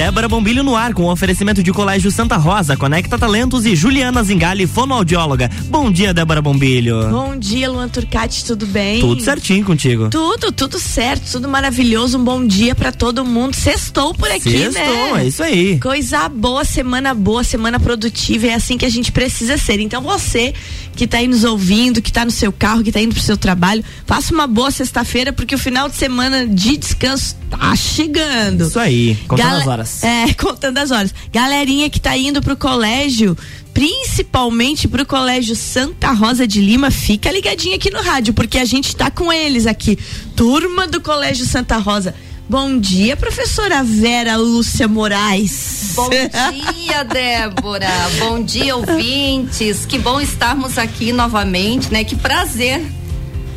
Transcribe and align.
Débora 0.00 0.26
Bombilho 0.28 0.62
no 0.62 0.74
ar 0.74 0.94
com 0.94 1.02
o 1.02 1.12
oferecimento 1.12 1.62
de 1.62 1.70
Colégio 1.74 2.10
Santa 2.10 2.38
Rosa, 2.38 2.74
Conecta 2.74 3.18
Talentos 3.18 3.66
e 3.66 3.76
Juliana 3.76 4.24
Zingali, 4.24 4.66
fonoaudióloga. 4.66 5.50
Bom 5.66 5.92
dia, 5.92 6.14
Débora 6.14 6.40
Bombilho. 6.40 7.10
Bom 7.10 7.38
dia, 7.38 7.70
Luan 7.70 7.86
Turcati, 7.86 8.42
tudo 8.46 8.66
bem? 8.66 8.98
Tudo 8.98 9.20
certinho 9.20 9.62
contigo. 9.62 10.08
Tudo, 10.08 10.50
tudo 10.52 10.78
certo, 10.78 11.32
tudo 11.32 11.50
maravilhoso. 11.50 12.16
Um 12.16 12.24
bom 12.24 12.46
dia 12.46 12.74
para 12.74 12.90
todo 12.92 13.26
mundo. 13.26 13.54
Sextou 13.54 14.14
por 14.14 14.30
aqui, 14.30 14.50
Sextou, 14.50 14.72
né? 14.72 14.86
Sextou, 14.86 15.18
é 15.18 15.26
isso 15.26 15.42
aí. 15.42 15.78
Coisa 15.78 16.30
boa, 16.30 16.64
semana 16.64 17.12
boa, 17.12 17.44
semana 17.44 17.78
produtiva, 17.78 18.46
é 18.46 18.54
assim 18.54 18.78
que 18.78 18.86
a 18.86 18.90
gente 18.90 19.12
precisa 19.12 19.58
ser. 19.58 19.80
Então 19.80 20.00
você 20.00 20.54
que 20.96 21.06
tá 21.06 21.18
aí 21.18 21.26
nos 21.26 21.44
ouvindo, 21.44 22.02
que 22.02 22.12
tá 22.12 22.24
no 22.24 22.30
seu 22.30 22.52
carro, 22.52 22.82
que 22.82 22.92
tá 22.92 23.00
indo 23.00 23.14
pro 23.14 23.22
seu 23.22 23.36
trabalho, 23.36 23.84
faça 24.06 24.34
uma 24.34 24.46
boa 24.46 24.70
sexta-feira, 24.70 25.32
porque 25.32 25.54
o 25.54 25.58
final 25.58 25.88
de 25.88 25.96
semana 25.96 26.46
de 26.46 26.76
descanso 26.76 27.36
tá 27.48 27.74
chegando. 27.74 28.64
Isso 28.66 28.78
aí, 28.78 29.16
contando 29.26 29.46
Gal 29.46 29.58
as 29.60 29.66
horas. 29.66 29.89
É, 30.02 30.32
contando 30.38 30.78
as 30.78 30.90
horas. 30.90 31.14
Galerinha 31.32 31.90
que 31.90 32.00
tá 32.00 32.16
indo 32.16 32.42
pro 32.42 32.56
colégio, 32.56 33.36
principalmente 33.74 34.88
pro 34.88 35.06
Colégio 35.06 35.56
Santa 35.56 36.10
Rosa 36.12 36.46
de 36.46 36.60
Lima, 36.60 36.90
fica 36.90 37.30
ligadinha 37.30 37.76
aqui 37.76 37.90
no 37.90 38.00
rádio, 38.02 38.34
porque 38.34 38.58
a 38.58 38.64
gente 38.64 38.94
tá 38.94 39.10
com 39.10 39.32
eles 39.32 39.66
aqui. 39.66 39.98
Turma 40.36 40.86
do 40.86 41.00
Colégio 41.00 41.46
Santa 41.46 41.76
Rosa. 41.78 42.14
Bom 42.48 42.78
dia, 42.78 43.16
professora 43.16 43.84
Vera 43.84 44.36
Lúcia 44.36 44.88
Moraes. 44.88 45.92
Bom 45.94 46.10
dia, 46.10 47.04
Débora. 47.04 47.88
bom 48.18 48.42
dia, 48.42 48.74
ouvintes. 48.74 49.86
Que 49.86 49.98
bom 49.98 50.20
estarmos 50.20 50.76
aqui 50.76 51.12
novamente, 51.12 51.92
né? 51.92 52.02
Que 52.02 52.16
prazer 52.16 52.82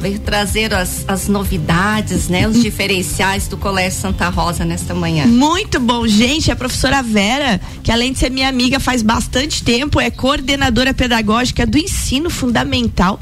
vir 0.03 0.20
trazer 0.20 0.73
as, 0.73 1.05
as 1.07 1.27
novidades, 1.27 2.27
né? 2.27 2.48
Os 2.48 2.59
diferenciais 2.62 3.48
do 3.48 3.57
Colégio 3.57 3.99
Santa 3.99 4.29
Rosa 4.29 4.66
nesta 4.66 4.93
manhã. 4.93 5.26
Muito 5.26 5.79
bom, 5.79 6.05
gente. 6.07 6.52
A 6.52 6.55
professora 6.55 7.02
Vera, 7.02 7.59
que 7.81 7.91
além 7.91 8.12
de 8.12 8.20
ser 8.20 8.29
minha 8.29 8.49
amiga 8.49 8.79
faz 8.79 9.02
bastante 9.02 9.63
tempo, 9.63 9.99
é 9.99 10.12
coordenadora 10.12 10.93
pedagógica 10.93 11.65
do 11.65 11.77
ensino 11.77 12.29
fundamental 12.29 13.20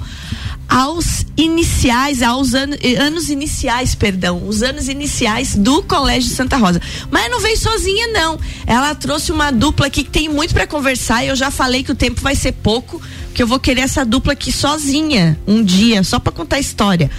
aos 0.71 1.25
iniciais, 1.35 2.23
aos 2.23 2.53
anos, 2.53 2.77
anos 2.97 3.29
iniciais, 3.29 3.93
perdão, 3.93 4.47
os 4.47 4.63
anos 4.63 4.87
iniciais 4.87 5.53
do 5.53 5.83
Colégio 5.83 6.33
Santa 6.33 6.55
Rosa. 6.55 6.81
Mas 7.11 7.29
não 7.29 7.41
veio 7.41 7.57
sozinha 7.57 8.07
não. 8.07 8.39
Ela 8.65 8.95
trouxe 8.95 9.33
uma 9.33 9.51
dupla 9.51 9.87
aqui 9.87 10.01
que 10.01 10.09
tem 10.09 10.29
muito 10.29 10.53
para 10.53 10.65
conversar 10.65 11.25
e 11.25 11.27
eu 11.27 11.35
já 11.35 11.51
falei 11.51 11.83
que 11.83 11.91
o 11.91 11.95
tempo 11.95 12.21
vai 12.21 12.35
ser 12.35 12.53
pouco, 12.53 13.01
que 13.33 13.41
eu 13.41 13.47
vou 13.47 13.59
querer 13.59 13.81
essa 13.81 14.03
dupla 14.05 14.33
aqui 14.33 14.51
sozinha 14.51 15.39
um 15.47 15.63
dia, 15.63 16.03
só 16.03 16.19
para 16.19 16.31
contar 16.31 16.57
a 16.57 16.59
história 16.59 17.09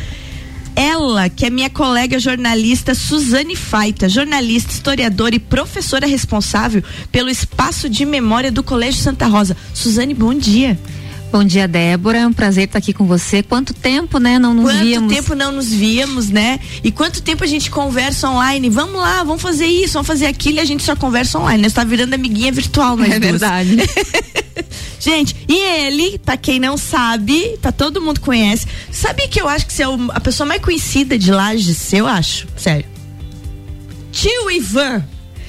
ela, 0.75 1.29
que 1.29 1.45
é 1.45 1.51
minha 1.51 1.69
colega 1.69 2.19
jornalista 2.19 2.95
Suzane 2.95 3.55
Faita, 3.55 4.09
jornalista, 4.09 4.73
historiadora 4.73 5.35
e 5.35 5.39
professora 5.39 6.07
responsável 6.07 6.83
pelo 7.11 7.29
espaço 7.29 7.91
de 7.91 8.07
memória 8.07 8.51
do 8.51 8.63
Colégio 8.63 9.03
Santa 9.03 9.27
Rosa. 9.27 9.55
Suzane, 9.75 10.15
bom 10.15 10.33
dia. 10.33 10.79
Bom 11.31 11.45
dia, 11.45 11.69
Débora. 11.69 12.21
É 12.21 12.27
um 12.27 12.33
prazer 12.33 12.65
estar 12.65 12.79
aqui 12.79 12.93
com 12.93 13.05
você. 13.07 13.43
Quanto 13.43 13.73
tempo, 13.75 14.19
né? 14.19 14.39
Não 14.39 14.55
nos 14.55 14.65
quanto 14.65 14.83
víamos. 14.83 15.13
Quanto 15.13 15.23
tempo 15.23 15.35
não 15.35 15.53
nos 15.53 15.69
víamos, 15.71 16.29
né? 16.31 16.59
E 16.83 16.91
quanto 16.91 17.23
tempo 17.23 17.45
a 17.45 17.47
gente 17.47 17.71
conversa 17.71 18.29
online? 18.31 18.69
Vamos 18.71 18.97
lá, 19.01 19.23
vamos 19.25 19.43
fazer 19.43 19.67
isso, 19.67 19.95
vamos 19.95 20.07
fazer 20.09 20.25
aquilo 20.27 20.57
e 20.57 20.61
a 20.61 20.65
gente 20.65 20.83
só 20.83 20.97
conversa 20.97 21.39
online. 21.39 21.63
Nós 21.63 21.73
está 21.73 21.85
virando 21.85 22.15
amiguinha 22.15 22.51
virtual, 22.53 22.97
nós 22.97 23.11
É 23.13 23.19
duas. 23.19 23.31
verdade. 23.31 23.77
gente, 25.03 25.35
e 25.49 25.59
ele, 25.59 26.19
para 26.19 26.37
quem 26.37 26.61
não 26.61 26.77
sabe, 26.77 27.59
tá 27.61 27.73
todo 27.73 28.01
mundo 28.01 28.21
conhece. 28.21 28.67
Sabe 28.91 29.27
que 29.27 29.41
eu 29.41 29.49
acho 29.49 29.67
que 29.67 29.73
você 29.73 29.83
é 29.83 29.87
a 30.11 30.21
pessoa 30.21 30.47
mais 30.47 30.63
conhecida 30.63 31.19
de 31.19 31.33
Lages, 31.33 31.93
eu 31.93 32.07
acho, 32.07 32.47
sério. 32.57 32.87
Tio 34.13 34.51
Ivan. 34.51 35.05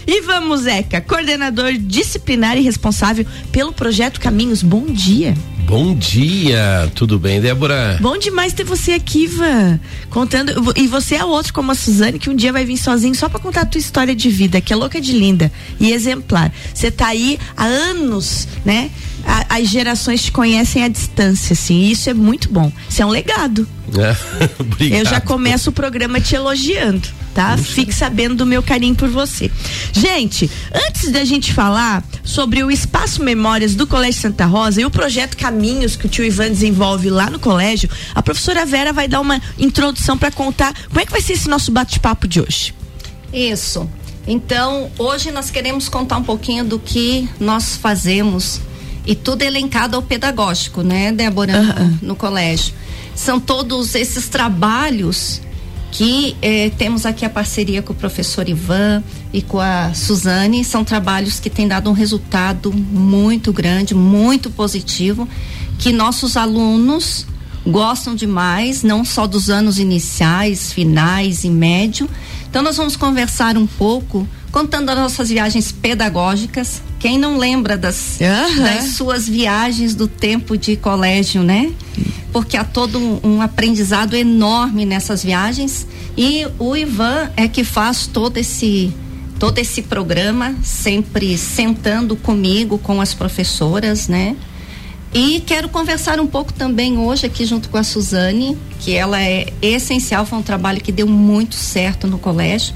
Ivan 0.07 0.41
Muzeca, 0.41 0.99
coordenador 0.99 1.73
disciplinar 1.73 2.57
e 2.57 2.61
responsável 2.61 3.25
pelo 3.51 3.71
projeto 3.71 4.19
Caminhos. 4.19 4.61
Bom 4.61 4.85
dia. 4.85 5.33
Bom 5.65 5.95
dia, 5.95 6.91
tudo 6.93 7.17
bem, 7.17 7.41
Débora? 7.41 7.97
Bom 8.01 8.17
demais 8.17 8.53
ter 8.53 8.63
você 8.63 8.91
aqui, 8.93 9.23
Ivan. 9.23 9.79
Contando. 10.09 10.73
E 10.75 10.87
você 10.87 11.15
é 11.15 11.25
outro 11.25 11.53
como 11.53 11.71
a 11.71 11.75
Suzane, 11.75 12.19
que 12.19 12.29
um 12.29 12.35
dia 12.35 12.51
vai 12.53 12.65
vir 12.65 12.77
sozinho 12.77 13.15
só 13.15 13.27
para 13.27 13.39
contar 13.39 13.61
a 13.61 13.65
tua 13.65 13.79
história 13.79 14.15
de 14.15 14.29
vida, 14.29 14.61
que 14.61 14.71
é 14.71 14.75
louca 14.75 15.01
de 15.01 15.13
linda 15.13 15.51
e 15.79 15.91
exemplar. 15.91 16.53
Você 16.73 16.91
tá 16.91 17.07
aí 17.07 17.39
há 17.57 17.63
anos, 17.63 18.47
né? 18.63 18.91
A, 19.25 19.57
as 19.57 19.69
gerações 19.69 20.21
te 20.23 20.31
conhecem 20.31 20.83
à 20.83 20.87
distância, 20.87 21.53
assim. 21.53 21.81
E 21.81 21.91
isso 21.91 22.09
é 22.09 22.13
muito 22.13 22.49
bom. 22.51 22.71
Isso 22.89 23.01
é 23.01 23.05
um 23.05 23.09
legado. 23.09 23.67
É, 23.97 24.49
obrigado. 24.59 24.99
Eu 24.99 25.05
já 25.05 25.21
começo 25.21 25.69
o 25.69 25.73
programa 25.73 26.19
te 26.19 26.35
elogiando, 26.35 27.07
tá? 27.33 27.57
Fique 27.57 27.93
sabendo 27.93 28.35
do 28.35 28.45
meu 28.45 28.61
carinho 28.61 28.95
por 28.95 29.09
você. 29.09 29.51
Gente, 29.91 30.49
antes 30.73 31.11
da 31.11 31.25
gente 31.25 31.53
falar 31.53 32.03
sobre 32.23 32.63
o 32.63 32.71
Espaço 32.71 33.23
Memórias 33.23 33.75
do 33.75 33.87
Colégio 33.87 34.21
Santa 34.21 34.45
Rosa 34.45 34.81
e 34.81 34.85
o 34.85 34.91
projeto 34.91 35.35
Caminhos 35.35 35.95
que 35.95 36.05
o 36.05 36.09
tio 36.09 36.23
Ivan 36.23 36.49
desenvolve 36.49 37.09
lá 37.09 37.29
no 37.29 37.39
colégio, 37.39 37.89
a 38.13 38.21
professora 38.21 38.65
Vera 38.65 38.93
vai 38.93 39.07
dar 39.07 39.19
uma 39.19 39.41
introdução 39.57 40.17
para 40.17 40.31
contar 40.31 40.73
como 40.87 40.99
é 40.99 41.05
que 41.05 41.11
vai 41.11 41.21
ser 41.21 41.33
esse 41.33 41.49
nosso 41.49 41.71
bate-papo 41.71 42.27
de 42.27 42.39
hoje. 42.39 42.73
Isso. 43.33 43.89
Então, 44.27 44.89
hoje 44.97 45.31
nós 45.31 45.49
queremos 45.49 45.89
contar 45.89 46.17
um 46.17 46.23
pouquinho 46.23 46.63
do 46.63 46.79
que 46.79 47.27
nós 47.39 47.75
fazemos 47.75 48.61
e 49.05 49.15
tudo 49.15 49.41
elencado 49.41 49.97
ao 49.97 50.01
pedagógico, 50.01 50.81
né, 50.81 51.11
Débora, 51.11 51.61
no, 51.61 52.07
no 52.09 52.15
colégio. 52.15 52.73
São 53.15 53.39
todos 53.39 53.95
esses 53.95 54.29
trabalhos 54.29 55.41
que 55.93 56.35
eh, 56.41 56.71
temos 56.71 57.05
aqui 57.05 57.23
a 57.23 57.29
parceria 57.29 57.83
com 57.83 57.93
o 57.93 57.95
professor 57.95 58.49
Ivan 58.49 59.03
e 59.31 59.43
com 59.43 59.59
a 59.59 59.93
Suzane. 59.93 60.65
São 60.65 60.83
trabalhos 60.83 61.39
que 61.39 61.51
têm 61.51 61.67
dado 61.67 61.87
um 61.87 61.93
resultado 61.93 62.73
muito 62.73 63.53
grande, 63.53 63.93
muito 63.93 64.49
positivo, 64.49 65.29
que 65.77 65.93
nossos 65.93 66.35
alunos 66.35 67.27
gostam 67.65 68.15
demais, 68.15 68.81
não 68.81 69.05
só 69.05 69.27
dos 69.27 69.51
anos 69.51 69.77
iniciais, 69.77 70.73
finais 70.73 71.43
e 71.43 71.49
médio. 71.49 72.09
Então 72.49 72.63
nós 72.63 72.75
vamos 72.75 72.95
conversar 72.95 73.55
um 73.55 73.67
pouco, 73.67 74.27
contando 74.53 74.91
as 74.91 74.97
nossas 74.97 75.29
viagens 75.29 75.71
pedagógicas. 75.71 76.79
Quem 76.99 77.17
não 77.17 77.37
lembra 77.37 77.75
das, 77.75 78.19
Aham. 78.21 78.63
das 78.63 78.83
suas 78.91 79.27
viagens 79.27 79.95
do 79.95 80.07
tempo 80.07 80.55
de 80.55 80.77
colégio, 80.77 81.41
né? 81.41 81.73
Porque 82.31 82.55
há 82.55 82.63
todo 82.63 82.99
um, 82.99 83.19
um 83.23 83.41
aprendizado 83.41 84.15
enorme 84.15 84.85
nessas 84.85 85.23
viagens 85.23 85.87
e 86.15 86.45
o 86.59 86.77
Ivan 86.77 87.31
é 87.35 87.47
que 87.47 87.63
faz 87.63 88.05
todo 88.05 88.37
esse 88.37 88.93
todo 89.39 89.57
esse 89.57 89.81
programa, 89.81 90.55
sempre 90.63 91.37
sentando 91.37 92.15
comigo, 92.15 92.77
com 92.77 93.01
as 93.01 93.13
professoras, 93.13 94.07
né? 94.07 94.37
E 95.13 95.41
quero 95.45 95.67
conversar 95.67 96.19
um 96.19 96.27
pouco 96.27 96.53
também 96.53 96.97
hoje 96.97 97.25
aqui 97.25 97.45
junto 97.45 97.69
com 97.69 97.77
a 97.77 97.83
Suzane, 97.83 98.57
que 98.79 98.93
ela 98.93 99.21
é 99.21 99.51
essencial, 99.61 100.25
foi 100.25 100.39
um 100.39 100.43
trabalho 100.43 100.79
que 100.79 100.91
deu 100.91 101.07
muito 101.07 101.55
certo 101.55 102.07
no 102.07 102.17
colégio, 102.17 102.73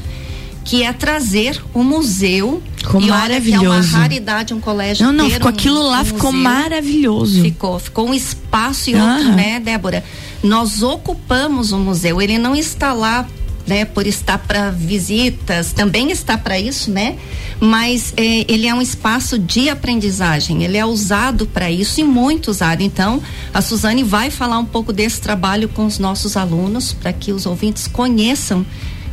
que 0.67 0.83
é 0.83 0.91
trazer 0.91 1.61
o 1.73 1.81
museu. 1.81 2.61
Ficou 2.75 2.99
e 3.01 3.09
olha 3.09 3.39
que 3.41 3.53
é 3.53 3.57
uma 3.59 3.69
maravilhoso. 3.69 3.97
raridade 3.97 4.53
um 4.53 4.59
colégio 4.59 5.05
Não, 5.05 5.13
não, 5.13 5.29
ficou 5.29 5.47
um- 5.49 5.53
aquilo 5.53 5.81
lá, 5.89 6.01
um 6.01 6.05
ficou 6.05 6.31
museu. 6.33 6.43
maravilhoso. 6.51 7.41
Ficou, 7.41 7.79
ficou 7.79 8.09
um 8.09 8.13
espaço 8.13 8.89
e 8.89 8.95
outro, 8.95 9.07
Aham. 9.27 9.35
né, 9.35 9.59
Débora? 9.61 10.03
Nós 10.43 10.83
ocupamos 10.83 11.71
o 11.71 11.77
museu, 11.77 12.21
ele 12.21 12.37
não 12.37 12.53
está 12.53 12.91
lá, 12.91 13.25
né, 13.65 13.85
por 13.85 14.05
estar 14.05 14.37
para 14.39 14.69
visitas, 14.71 15.71
também 15.73 16.11
está 16.11 16.37
para 16.37 16.59
isso, 16.59 16.91
né? 16.91 17.15
Mas 17.59 18.13
eh, 18.17 18.45
ele 18.47 18.67
é 18.67 18.73
um 18.73 18.81
espaço 18.81 19.37
de 19.39 19.69
aprendizagem, 19.69 20.63
ele 20.63 20.77
é 20.77 20.85
usado 20.85 21.45
para 21.47 21.71
isso 21.71 21.99
e 21.99 22.03
muito 22.03 22.49
usado. 22.51 22.81
Então, 22.83 23.21
a 23.53 23.61
Suzane 23.61 24.03
vai 24.03 24.29
falar 24.29 24.59
um 24.59 24.65
pouco 24.65 24.91
desse 24.93 25.19
trabalho 25.21 25.67
com 25.69 25.85
os 25.85 25.97
nossos 25.97 26.37
alunos, 26.37 26.93
para 26.93 27.11
que 27.13 27.31
os 27.31 27.45
ouvintes 27.45 27.87
conheçam 27.87 28.65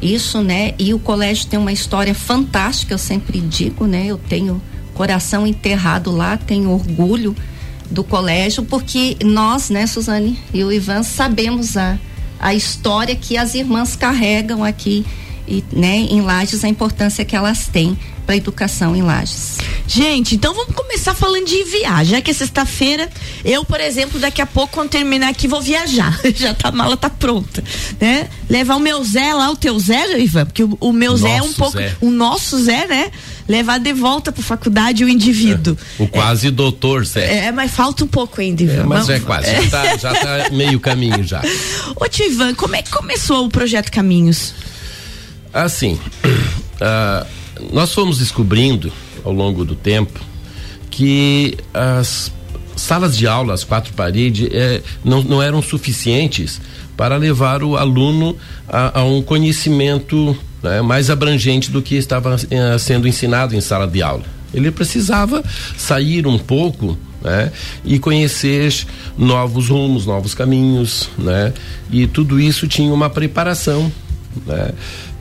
isso, 0.04 0.42
né? 0.42 0.74
E 0.78 0.92
o 0.92 0.98
colégio 0.98 1.46
tem 1.46 1.58
uma 1.58 1.72
história 1.72 2.14
fantástica, 2.14 2.92
eu 2.92 2.98
sempre 2.98 3.40
digo, 3.40 3.86
né? 3.86 4.04
Eu 4.06 4.18
tenho 4.18 4.60
coração 4.92 5.46
enterrado 5.46 6.12
lá, 6.12 6.36
tenho 6.36 6.70
orgulho 6.70 7.34
do 7.90 8.04
colégio, 8.04 8.64
porque 8.64 9.16
nós, 9.24 9.70
né, 9.70 9.86
Suzane 9.86 10.38
e 10.52 10.62
o 10.62 10.70
Ivan, 10.70 11.02
sabemos 11.02 11.76
a, 11.76 11.98
a 12.38 12.54
história 12.54 13.16
que 13.16 13.36
as 13.36 13.54
irmãs 13.54 13.96
carregam 13.96 14.62
aqui 14.62 15.04
e, 15.46 15.62
né, 15.72 15.96
em 15.96 16.20
Lages, 16.20 16.64
a 16.64 16.68
importância 16.68 17.24
que 17.24 17.34
elas 17.36 17.66
têm 17.66 17.96
para 18.24 18.34
a 18.34 18.38
educação 18.38 18.96
em 18.96 19.02
Lages. 19.02 19.58
Gente, 19.86 20.34
então 20.34 20.54
vamos 20.54 20.74
começar 20.74 21.12
falando 21.14 21.44
de 21.44 21.62
viagem. 21.64 22.12
Já 22.14 22.20
que 22.22 22.30
é 22.30 22.34
sexta-feira, 22.34 23.10
eu, 23.44 23.66
por 23.66 23.78
exemplo, 23.80 24.18
daqui 24.18 24.40
a 24.40 24.46
pouco, 24.46 24.72
quando 24.72 24.88
terminar 24.88 25.28
aqui, 25.28 25.46
vou 25.46 25.60
viajar. 25.60 26.18
Já 26.34 26.54
tá, 26.54 26.68
a 26.68 26.72
mala 26.72 26.96
tá 26.96 27.10
pronta, 27.10 27.62
né? 28.00 28.28
Levar 28.48 28.76
o 28.76 28.80
meu 28.80 29.04
Zé 29.04 29.34
lá, 29.34 29.50
o 29.50 29.56
teu 29.56 29.78
Zé, 29.78 30.18
Ivan, 30.18 30.46
porque 30.46 30.64
o, 30.64 30.74
o 30.80 30.90
meu 30.90 31.14
Zé 31.18 31.36
é 31.36 31.42
um 31.42 31.46
Nosso 31.46 31.56
pouco. 31.56 31.76
Zé. 31.78 31.96
O 32.00 32.10
nosso 32.10 32.64
Zé, 32.64 32.86
né? 32.86 33.10
Levar 33.46 33.78
de 33.78 33.92
volta 33.92 34.32
pra 34.32 34.42
faculdade 34.42 35.04
o 35.04 35.08
indivíduo. 35.08 35.76
O 35.98 36.08
quase 36.08 36.50
doutor, 36.50 37.04
Zé. 37.04 37.44
É, 37.48 37.52
mas 37.52 37.70
falta 37.72 38.04
um 38.04 38.08
pouco 38.08 38.40
ainda, 38.40 38.62
Ivan. 38.62 38.72
É, 38.72 38.84
mas 38.84 39.06
Vamos- 39.06 39.10
é 39.10 39.20
quase, 39.20 39.50
já 39.50 39.68
tá, 39.70 39.96
já 39.98 40.14
tá 40.14 40.50
meio 40.50 40.80
caminho 40.80 41.22
já. 41.22 41.42
Ô, 41.94 42.08
tio 42.08 42.24
Ivan, 42.26 42.54
como 42.54 42.74
é 42.74 42.80
que 42.80 42.90
começou 42.90 43.44
o 43.44 43.50
projeto 43.50 43.92
Caminhos? 43.92 44.54
Assim, 45.54 45.98
ah, 46.80 47.26
nós 47.72 47.94
fomos 47.94 48.18
descobrindo 48.18 48.92
ao 49.24 49.32
longo 49.32 49.64
do 49.64 49.74
tempo 49.74 50.20
que 50.90 51.56
as 51.72 52.30
salas 52.76 53.16
de 53.16 53.26
aula, 53.26 53.54
as 53.54 53.64
quatro 53.64 53.92
paredes, 53.94 54.48
é, 54.52 54.82
não, 55.04 55.22
não 55.22 55.42
eram 55.42 55.62
suficientes 55.62 56.60
para 56.96 57.16
levar 57.16 57.62
o 57.62 57.76
aluno 57.76 58.36
a, 58.68 59.00
a 59.00 59.04
um 59.04 59.22
conhecimento 59.22 60.36
né, 60.62 60.80
mais 60.82 61.10
abrangente 61.10 61.70
do 61.70 61.82
que 61.82 61.94
estava 61.96 62.36
eh, 62.50 62.78
sendo 62.78 63.06
ensinado 63.06 63.54
em 63.54 63.60
sala 63.60 63.86
de 63.86 64.02
aula. 64.02 64.22
Ele 64.52 64.70
precisava 64.70 65.42
sair 65.76 66.26
um 66.26 66.38
pouco 66.38 66.96
né, 67.22 67.52
e 67.84 67.98
conhecer 67.98 68.72
novos 69.18 69.68
rumos, 69.68 70.06
novos 70.06 70.34
caminhos, 70.34 71.10
né, 71.18 71.52
e 71.90 72.06
tudo 72.06 72.40
isso 72.40 72.66
tinha 72.66 72.92
uma 72.92 73.10
preparação. 73.10 73.92
Né, 74.46 74.70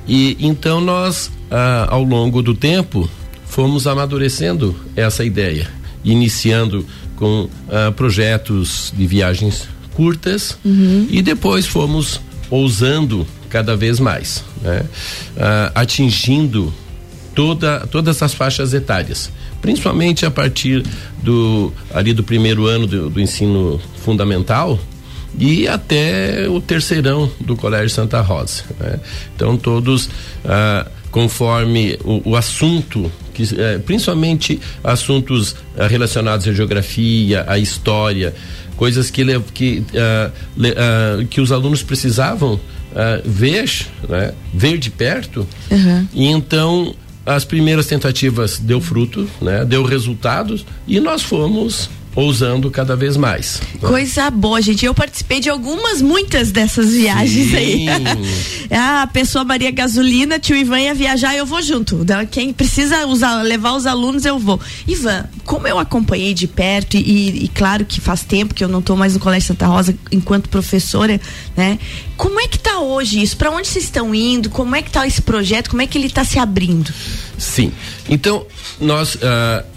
e 0.08 0.38
então 0.40 0.82
nós, 0.82 1.32
ah, 1.50 1.88
ao 1.90 2.04
longo 2.04 2.42
do 2.42 2.54
tempo, 2.54 3.10
fomos 3.46 3.88
amadurecendo 3.88 4.76
essa 4.96 5.24
ideia, 5.24 5.70
iniciando 6.04 6.86
com 7.16 7.50
ah, 7.70 7.92
projetos 7.92 8.94
de 8.96 9.06
viagens 9.08 9.68
curtas 9.94 10.58
uhum. 10.66 11.08
e 11.10 11.22
depois 11.22 11.66
fomos 11.66 12.20
ousando 12.50 13.26
cada 13.50 13.76
vez 13.76 14.00
mais, 14.00 14.44
né? 14.62 14.84
ah, 15.38 15.72
atingindo 15.76 16.74
toda, 17.34 17.88
todas 17.88 18.22
as 18.22 18.34
faixas 18.34 18.74
etárias, 18.74 19.32
principalmente 19.62 20.26
a 20.26 20.32
partir 20.32 20.84
do 21.22 21.72
ali 21.94 22.14
do 22.14 22.24
primeiro 22.24 22.66
ano 22.66 22.86
do, 22.86 23.10
do 23.10 23.22
ensino 23.22 23.80
fundamental 24.04 24.80
e 25.38 25.68
até 25.68 26.48
o 26.48 26.62
terceirão 26.62 27.32
do 27.40 27.56
Colégio 27.56 27.90
Santa 27.90 28.22
Rosa. 28.22 28.64
Né? 28.80 29.00
Então 29.36 29.58
todos 29.58 30.10
ah, 30.46 30.88
conforme 31.14 31.98
o, 32.04 32.32
o 32.32 32.36
assunto 32.36 33.10
que, 33.34 33.44
eh, 33.58 33.80
principalmente 33.80 34.60
assuntos 34.84 35.56
ah, 35.78 35.88
relacionados 35.88 36.48
à 36.48 36.54
geografia, 36.54 37.46
à 37.48 37.58
história, 37.58 38.34
coisas 38.76 39.10
que, 39.10 39.24
que, 39.54 39.84
uh, 39.94 40.32
uh, 40.58 41.28
que 41.28 41.40
os 41.40 41.52
alunos 41.52 41.84
precisavam 41.84 42.56
uh, 42.56 42.60
ver, 43.24 43.70
né? 44.10 44.34
ver 44.54 44.78
de 44.78 44.90
perto. 44.90 45.48
Uhum. 45.70 46.08
E 46.14 46.26
então 46.26 46.96
as 47.26 47.46
primeiras 47.46 47.86
tentativas 47.86 48.60
deu 48.60 48.82
fruto, 48.82 49.30
né? 49.42 49.64
Deu 49.64 49.84
resultados 49.84 50.66
e 50.88 51.00
nós 51.00 51.22
fomos 51.22 51.90
ousando 52.16 52.70
cada 52.70 52.96
vez 52.96 53.18
mais. 53.18 53.62
Coisa 53.80 54.30
boa, 54.30 54.62
gente. 54.62 54.86
Eu 54.86 54.94
participei 54.94 55.40
de 55.40 55.50
algumas, 55.50 56.02
muitas 56.02 56.52
dessas 56.52 56.92
viagens 56.92 57.50
Sim. 57.50 57.56
aí. 57.56 57.86
ah, 58.72 59.04
a 59.04 59.08
pessoa 59.08 59.44
Maria 59.44 59.72
Gasolina, 59.72 60.40
tio 60.40 60.56
Ivan 60.56 60.80
ia 60.80 60.94
viajar, 60.94 61.36
eu 61.36 61.46
vou 61.46 61.62
junto. 61.62 62.06
Quem 62.30 62.54
precisa 62.54 63.06
usar, 63.08 63.42
levar 63.42 63.74
os 63.74 63.86
alunos, 63.86 64.26
eu 64.26 64.38
vou. 64.38 64.60
Ivan, 64.88 65.26
como 65.46 65.68
eu 65.68 65.80
acompanhei 65.80 66.34
de 66.34 66.48
perto 66.48 66.96
e, 66.96 67.46
e 67.46 67.48
claro 67.48 67.86
que 67.86 68.00
faz 68.00 68.24
tempo 68.24 68.54
que 68.54 68.64
eu 68.64 68.68
não 68.68 68.80
estou 68.80 68.96
mais 68.96 69.14
no 69.14 69.20
Colégio 69.20 69.48
Santa 69.48 69.66
Rosa 69.66 69.96
enquanto 70.12 70.50
professora, 70.50 71.20
né? 71.56 71.80
Como 72.16 72.40
é 72.40 72.48
que 72.48 72.58
está 72.58 72.80
hoje 72.80 73.22
isso? 73.22 73.36
Para 73.36 73.52
onde 73.52 73.68
vocês 73.68 73.86
estão 73.86 74.14
indo? 74.14 74.50
Como 74.50 74.76
é 74.76 74.82
que 74.82 74.90
está 74.90 75.06
esse 75.06 75.22
projeto? 75.22 75.70
Como 75.70 75.82
é 75.82 75.88
que 75.88 75.98
ele 75.98 76.08
está 76.08 76.24
se 76.24 76.38
abrindo? 76.38 76.94
Sim. 77.38 77.72
Então, 78.08 78.46
nós 78.80 79.16
uh, 79.16 79.73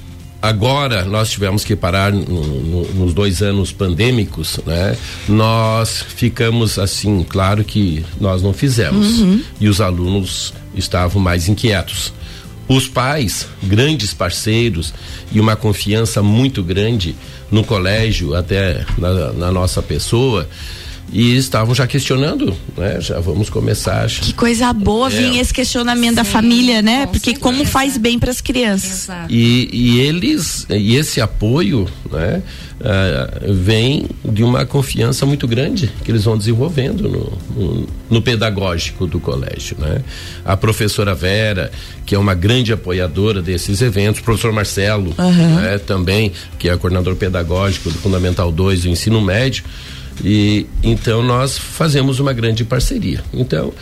agora 0.47 1.05
nós 1.05 1.31
tivemos 1.31 1.65
que 1.65 1.75
parar 1.75 2.13
no, 2.13 2.23
no, 2.23 2.95
nos 2.95 3.13
dois 3.13 3.43
anos 3.43 3.73
pandêmicos, 3.73 4.59
né? 4.65 4.97
Nós 5.29 6.05
ficamos 6.09 6.79
assim, 6.79 7.25
claro 7.29 7.65
que 7.65 8.05
nós 8.21 8.43
não 8.43 8.53
fizemos 8.53 9.19
uhum. 9.19 9.43
e 9.61 9.69
os 9.69 9.81
alunos 9.81 10.55
estavam 10.75 11.21
mais 11.21 11.49
inquietos. 11.49 12.13
Os 12.69 12.89
pais, 12.89 13.47
grandes 13.63 14.13
parceiros 14.13 14.93
e 15.31 15.39
uma 15.39 15.55
confiança 15.55 16.23
muito 16.23 16.63
grande 16.63 17.15
no 17.51 17.63
colégio, 17.63 18.35
até 18.35 18.85
na, 18.99 19.33
na 19.33 19.53
nossa 19.53 19.81
pessoa, 19.81 20.49
e 21.13 21.37
estavam 21.37 21.75
já 21.75 21.87
questionando, 21.87 22.55
né? 22.77 23.01
Já 23.01 23.21
vamos 23.21 23.49
começar. 23.49 24.07
Que 24.09 24.33
coisa 24.33 24.73
boa 24.73 25.09
é. 25.09 25.11
vir 25.11 25.39
esse 25.39 25.55
questionamento 25.55 26.11
Sim, 26.11 26.17
da 26.17 26.25
família, 26.25 26.83
né? 26.83 27.07
Porque 27.07 27.31
certeza. 27.31 27.41
como 27.41 27.65
faz 27.65 27.97
bem 27.97 28.19
para 28.19 28.31
as 28.31 28.41
crianças. 28.41 29.09
E, 29.29 29.69
e, 29.73 30.01
eles 30.01 30.67
e 30.69 30.97
esse 30.97 31.21
apoio, 31.21 31.89
né? 32.11 32.43
Uh, 32.79 33.55
vem 33.55 34.07
de 34.23 34.45
uma 34.45 34.67
confiança 34.67 35.25
muito 35.25 35.49
grande 35.49 35.91
que 36.05 36.11
eles 36.11 36.25
vão 36.25 36.37
desenvolvendo 36.37 37.09
no, 37.09 37.39
no, 37.57 37.89
no, 38.11 38.21
pedagógico 38.21 39.07
do 39.07 39.19
colégio, 39.19 39.79
né? 39.81 40.03
A 40.45 40.59
professora 40.59 41.15
Vera, 41.15 41.73
que 42.05 42.15
é 42.15 42.19
uma 42.19 42.35
grande 42.35 42.75
apoiadora 42.75 43.41
desses 43.41 43.81
eventos, 43.81 44.21
o 44.21 44.25
professor 44.25 44.53
Marcelo, 44.53 45.15
uhum. 45.17 45.55
né? 45.57 45.79
também, 45.79 46.33
que 46.59 46.69
é 46.69 46.77
coordenador 46.77 47.17
pedagógico 47.17 47.91
do 47.91 47.99
Fundamental 47.99 48.53
2 48.53 48.83
do 48.83 48.89
ensino 48.91 49.23
médio, 49.23 49.65
e 50.25 50.67
então 50.83 51.23
nós 51.23 51.59
fazemos 51.59 52.19
uma 52.21 52.33
grande 52.33 52.65
parceria. 52.65 53.23
Então, 53.33 53.73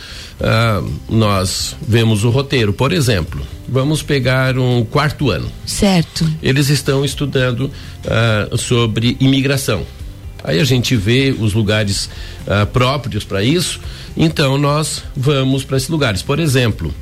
ah, 0.41 0.83
nós 1.09 1.75
vemos 1.87 2.23
o 2.23 2.29
roteiro, 2.29 2.73
por 2.73 2.91
exemplo, 2.91 3.41
vamos 3.67 4.01
pegar 4.01 4.57
um 4.57 4.83
quarto 4.83 5.29
ano. 5.29 5.49
Certo. 5.65 6.29
Eles 6.41 6.69
estão 6.69 7.05
estudando 7.05 7.71
ah, 8.05 8.49
sobre 8.57 9.15
imigração. 9.19 9.85
Aí 10.43 10.59
a 10.59 10.63
gente 10.63 10.95
vê 10.95 11.35
os 11.37 11.53
lugares 11.53 12.09
ah, 12.47 12.65
próprios 12.65 13.23
para 13.23 13.43
isso, 13.43 13.79
então 14.15 14.57
nós 14.57 15.03
vamos 15.15 15.63
para 15.63 15.77
esses 15.77 15.89
lugares. 15.89 16.21
Por 16.21 16.39
exemplo, 16.39 16.93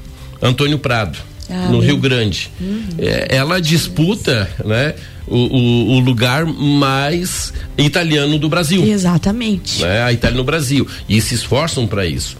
Antônio 0.41 0.79
Prado, 0.79 1.17
ah, 1.49 1.67
no 1.69 1.79
Rio 1.79 1.97
Grande. 1.97 2.49
Uhum. 2.59 2.87
É, 2.97 3.35
ela 3.35 3.59
disputa, 3.59 4.49
né? 4.63 4.93
O, 5.25 5.37
o, 5.37 5.95
o, 5.95 5.99
lugar 5.99 6.45
mais 6.45 7.53
italiano 7.77 8.37
do 8.37 8.49
Brasil. 8.49 8.85
Exatamente. 8.85 9.81
Né? 9.81 10.03
A 10.03 10.11
Itália 10.11 10.35
no 10.35 10.43
Brasil. 10.43 10.85
E 11.07 11.21
se 11.21 11.33
esforçam 11.33 11.87
para 11.87 12.05
isso. 12.05 12.35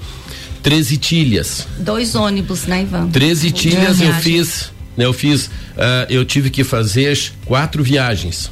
Treze 0.62 0.98
tilhas. 0.98 1.66
Dois 1.80 2.14
ônibus, 2.14 2.66
né, 2.66 2.84
Ivan? 2.84 3.10
Treze 3.10 3.52
tilhas 3.52 4.02
eu 4.02 4.14
fiz. 4.16 4.72
Né, 4.98 5.06
eu 5.06 5.14
fiz. 5.14 5.46
Uh, 5.46 5.52
eu 6.10 6.26
tive 6.26 6.50
que 6.50 6.64
fazer 6.64 7.18
quatro 7.46 7.82
viagens. 7.84 8.52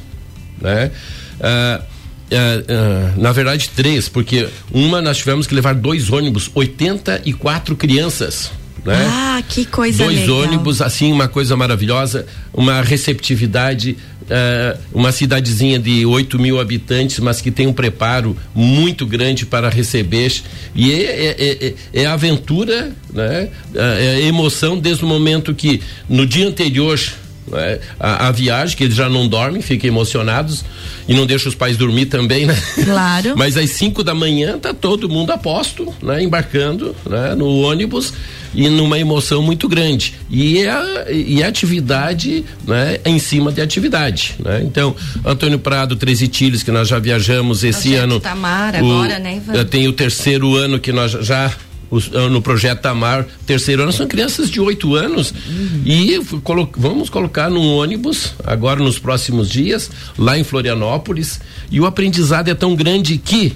Né? 0.60 0.90
Uh, 1.38 1.82
uh, 1.82 3.20
na 3.20 3.32
verdade, 3.32 3.68
três, 3.76 4.08
porque 4.08 4.48
uma 4.72 5.02
nós 5.02 5.18
tivemos 5.18 5.46
que 5.46 5.54
levar 5.54 5.74
dois 5.74 6.10
ônibus, 6.10 6.50
84 6.54 7.76
crianças 7.76 8.50
né? 8.84 9.06
Ah, 9.08 9.42
que 9.48 9.64
coisa 9.64 10.04
Dois 10.04 10.20
legal. 10.20 10.38
ônibus, 10.38 10.82
assim, 10.82 11.12
uma 11.12 11.28
coisa 11.28 11.56
maravilhosa, 11.56 12.26
uma 12.52 12.82
receptividade, 12.82 13.96
uh, 14.32 14.78
uma 14.92 15.12
cidadezinha 15.12 15.78
de 15.78 16.06
8 16.06 16.38
mil 16.38 16.58
habitantes, 16.58 17.18
mas 17.18 17.40
que 17.40 17.50
tem 17.50 17.66
um 17.66 17.72
preparo 17.72 18.36
muito 18.54 19.06
grande 19.06 19.44
para 19.44 19.68
receber. 19.68 20.32
E 20.74 20.92
é, 20.92 21.36
é, 21.38 21.66
é, 21.66 21.74
é 22.02 22.06
aventura, 22.06 22.92
né? 23.12 23.48
É, 23.74 24.20
é 24.20 24.26
emoção 24.26 24.78
desde 24.78 25.04
o 25.04 25.08
momento 25.08 25.54
que 25.54 25.80
no 26.08 26.26
dia 26.26 26.46
anterior 26.46 26.98
né? 27.46 27.78
A, 27.98 28.28
a, 28.28 28.32
viagem, 28.32 28.76
que 28.76 28.84
eles 28.84 28.96
já 28.96 29.08
não 29.08 29.26
dormem, 29.28 29.60
ficam 29.62 29.88
emocionados 29.88 30.64
e 31.08 31.14
não 31.14 31.26
deixam 31.26 31.48
os 31.48 31.54
pais 31.54 31.76
dormir 31.76 32.06
também, 32.06 32.46
né? 32.46 32.56
Claro. 32.84 33.34
Mas 33.36 33.56
às 33.56 33.70
5 33.70 34.04
da 34.04 34.14
manhã 34.14 34.58
tá 34.58 34.72
todo 34.72 35.08
mundo 35.08 35.32
a 35.32 35.38
posto, 35.38 35.92
né? 36.02 36.22
Embarcando 36.22 36.94
né? 37.08 37.34
no 37.34 37.62
ônibus 37.62 38.12
e 38.54 38.68
numa 38.68 38.98
emoção 38.98 39.42
muito 39.42 39.68
grande. 39.68 40.14
E 40.30 40.58
é 40.58 40.70
a, 40.70 41.06
e 41.10 41.42
a 41.42 41.48
atividade 41.48 42.44
né? 42.66 42.98
em 43.04 43.18
cima 43.18 43.50
de 43.50 43.60
atividade. 43.60 44.34
Né? 44.38 44.62
Então, 44.64 44.94
Antônio 45.24 45.58
Prado, 45.58 45.96
Treze 45.96 46.28
Tilhos, 46.28 46.62
que 46.62 46.70
nós 46.70 46.88
já 46.88 46.98
viajamos 46.98 47.64
esse 47.64 47.94
ano. 47.94 48.20
Tamar, 48.20 48.74
o, 48.74 48.78
agora, 48.78 49.18
né, 49.18 49.36
Ivan? 49.36 49.64
Tem 49.64 49.88
o 49.88 49.92
terceiro 49.92 50.54
ano 50.54 50.78
que 50.78 50.92
nós 50.92 51.12
já 51.12 51.50
os, 51.92 52.10
ah, 52.14 52.30
no 52.30 52.40
projeto 52.40 52.80
Tamar, 52.80 53.26
terceiro 53.46 53.82
ano, 53.82 53.92
são 53.92 54.06
crianças 54.06 54.50
de 54.50 54.58
oito 54.58 54.94
anos. 54.94 55.30
Uhum. 55.30 55.82
E 55.84 56.18
colo 56.42 56.68
vamos 56.74 57.10
colocar 57.10 57.50
num 57.50 57.76
ônibus, 57.76 58.32
agora 58.44 58.82
nos 58.82 58.98
próximos 58.98 59.50
dias, 59.50 59.90
lá 60.16 60.38
em 60.38 60.42
Florianópolis. 60.42 61.38
E 61.70 61.78
o 61.78 61.84
aprendizado 61.84 62.48
é 62.48 62.54
tão 62.54 62.74
grande 62.74 63.18
que 63.18 63.54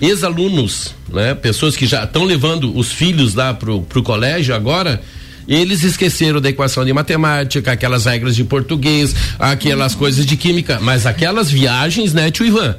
ex-alunos, 0.00 0.94
né, 1.12 1.34
pessoas 1.34 1.76
que 1.76 1.84
já 1.84 2.04
estão 2.04 2.24
levando 2.24 2.76
os 2.76 2.92
filhos 2.92 3.34
lá 3.34 3.52
pro, 3.52 3.82
pro 3.82 4.02
colégio 4.02 4.54
agora, 4.54 5.02
eles 5.48 5.82
esqueceram 5.82 6.40
da 6.40 6.50
equação 6.50 6.84
de 6.84 6.92
matemática, 6.92 7.72
aquelas 7.72 8.04
regras 8.04 8.36
de 8.36 8.44
português, 8.44 9.12
aquelas 9.40 9.94
coisas 9.94 10.24
de 10.24 10.36
química, 10.36 10.78
mas 10.80 11.04
aquelas 11.04 11.50
viagens, 11.50 12.12
né, 12.12 12.30
tio 12.30 12.46
Ivan? 12.46 12.76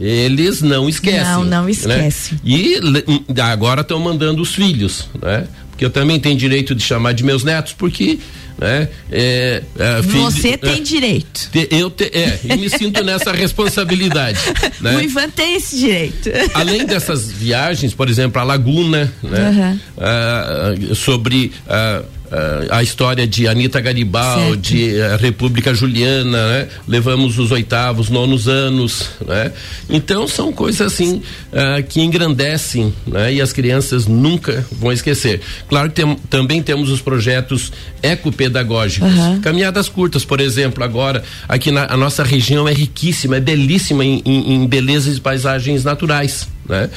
Eles 0.00 0.62
não 0.62 0.88
esquecem. 0.88 1.22
Não, 1.22 1.44
não 1.44 1.68
esquece. 1.68 2.34
Né? 2.34 2.40
E 2.44 2.80
hum, 3.08 3.24
agora 3.42 3.80
estão 3.80 3.98
mandando 3.98 4.42
os 4.42 4.54
filhos, 4.54 5.08
né? 5.20 5.46
Porque 5.70 5.84
eu 5.84 5.90
também 5.90 6.18
tenho 6.18 6.36
direito 6.36 6.74
de 6.74 6.82
chamar 6.82 7.12
de 7.12 7.22
meus 7.22 7.44
netos, 7.44 7.74
porque 7.74 8.18
né? 8.58 8.88
É, 9.10 9.62
é, 9.78 10.00
Você 10.00 10.50
é, 10.50 10.56
tem 10.56 10.82
direito. 10.82 11.50
Te, 11.52 11.68
eu 11.70 11.90
te, 11.90 12.04
é, 12.04 12.40
e 12.42 12.56
me 12.56 12.70
sinto 12.70 13.04
nessa 13.04 13.32
responsabilidade. 13.32 14.38
Né? 14.80 14.96
O 14.96 15.00
Ivan 15.00 15.30
tem 15.30 15.56
esse 15.56 15.78
direito. 15.78 16.30
Além 16.52 16.84
dessas 16.84 17.30
viagens, 17.30 17.94
por 17.94 18.10
exemplo, 18.10 18.40
a 18.40 18.44
Laguna, 18.44 19.12
né? 19.22 19.50
Uhum. 19.50 19.80
Ah, 19.96 20.74
sobre 20.94 21.52
ah, 21.66 22.02
uh, 22.26 22.66
a 22.70 22.82
história 22.82 23.26
de 23.26 23.48
Anitta 23.48 23.80
Garibaldi, 23.80 24.92
certo. 24.92 25.14
a 25.14 25.16
República 25.16 25.74
Juliana, 25.74 26.48
né? 26.48 26.68
levamos 26.86 27.38
os 27.38 27.50
oitavos, 27.50 28.08
nonos 28.08 28.48
anos, 28.48 29.10
né? 29.26 29.52
Então 29.88 30.28
são 30.28 30.52
coisas 30.52 30.80
assim 30.80 31.22
uh, 31.52 31.82
que 31.88 32.00
engrandecem, 32.00 32.92
né? 33.06 33.34
E 33.34 33.40
as 33.40 33.52
crianças 33.52 34.06
nunca 34.06 34.64
vão 34.72 34.92
esquecer. 34.92 35.40
Claro 35.68 35.90
que 35.90 36.02
tem, 36.02 36.16
também 36.28 36.62
temos 36.62 36.90
os 36.90 37.00
projetos 37.00 37.72
ecopedagógicos, 38.02 39.12
uhum. 39.12 39.40
caminhadas 39.40 39.88
curtas, 39.88 40.24
por 40.24 40.40
exemplo, 40.40 40.84
agora 40.84 41.22
aqui 41.48 41.70
na 41.70 41.86
a 41.86 41.96
nossa 41.96 42.22
região 42.22 42.68
é 42.68 42.72
riquíssima, 42.72 43.36
é 43.36 43.40
belíssima 43.40 44.04
em, 44.04 44.22
em, 44.24 44.54
em 44.54 44.66
belezas 44.66 45.16
e 45.16 45.20
paisagens 45.20 45.84
naturais, 45.84 46.48
né? 46.68 46.90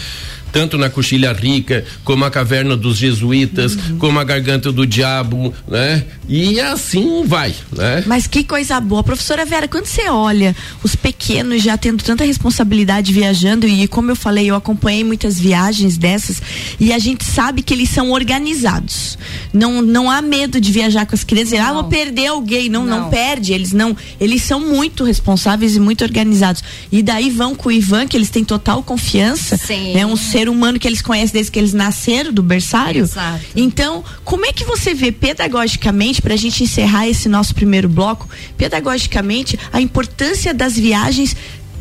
Tanto 0.52 0.78
na 0.78 0.90
Coxilha 0.90 1.32
Rica, 1.34 1.86
como 2.04 2.26
a 2.26 2.32
Caverna 2.32 2.76
dos 2.76 2.98
Jesuítas, 2.98 3.76
uhum. 3.76 3.98
como 3.98 4.20
a 4.20 4.24
Garganta 4.24 4.72
do 4.72 4.86
Diabo, 4.86 5.54
né? 5.68 6.04
E 6.28 6.60
assim 6.60 7.24
vai, 7.26 7.54
né? 7.76 8.04
Mas 8.06 8.28
que 8.28 8.44
coisa 8.44 8.80
boa. 8.80 9.04
Professora 9.04 9.46
Vera, 9.46 9.68
quando 9.68 9.86
você 9.86 10.08
olha 10.10 10.56
os 10.84 10.96
pequenos 10.96 11.64
já 11.64 11.78
tendo 11.78 12.04
tanta 12.04 12.24
responsabilidade 12.24 13.12
viajando, 13.12 13.68
e 13.68 13.88
como 13.88 14.12
eu 14.12 14.16
falei, 14.16 14.50
eu 14.50 14.56
acompanhei 14.56 15.04
muitas 15.04 15.40
viagens 15.40 15.98
dessas, 15.98 16.42
e 16.80 16.94
a 16.94 17.00
gente 17.00 17.26
sabe 17.26 17.62
que 17.62 17.74
eles 17.74 17.90
são 17.90 18.12
organizados. 18.12 19.18
Não, 19.52 19.82
não 19.82 20.10
há 20.10 20.22
medo 20.22 20.62
de 20.62 20.72
viajar 20.72 21.06
com 21.06 21.16
as 21.16 21.24
crianças, 21.24 21.58
não. 21.58 21.66
ah, 21.66 21.74
vou 21.74 21.84
perder 21.86 22.28
alguém. 22.28 22.70
Não, 22.70 22.86
não, 22.86 23.02
não 23.02 23.10
perde. 23.10 23.54
Eles 23.54 23.74
não, 23.74 23.98
eles 24.20 24.44
são 24.44 24.60
muito 24.60 25.04
responsáveis 25.04 25.76
e 25.76 25.80
muito 25.80 26.04
organizados. 26.04 26.64
E 26.92 27.02
daí 27.02 27.30
vão 27.30 27.56
com 27.56 27.70
o 27.70 27.72
Ivan, 27.72 28.08
que 28.08 28.16
eles 28.16 28.30
têm 28.30 28.44
total 28.44 28.84
confiança. 28.84 29.58
Sim. 29.58 29.98
É 29.98 30.06
um 30.06 30.16
ser 30.16 30.39
ser 30.40 30.50
humano 30.50 30.80
que 30.80 30.88
eles 30.88 31.02
conhecem 31.02 31.34
desde 31.34 31.52
que 31.52 31.60
eles 31.60 31.74
nasceram 31.74 32.32
do 32.32 32.42
berçário. 32.42 33.04
Exato. 33.04 33.44
Então, 33.56 34.04
como 34.24 34.46
é 34.46 34.54
que 34.54 34.64
você 34.64 34.94
vê 34.94 35.12
pedagogicamente, 35.12 36.22
para 36.22 36.34
a 36.34 36.38
gente 36.38 36.64
encerrar 36.64 37.08
esse 37.08 37.28
nosso 37.28 37.54
primeiro 37.54 37.90
bloco, 37.90 38.28
pedagogicamente, 38.58 39.60
a 39.72 39.82
importância 39.82 40.54
das 40.54 40.78
viagens 40.78 41.36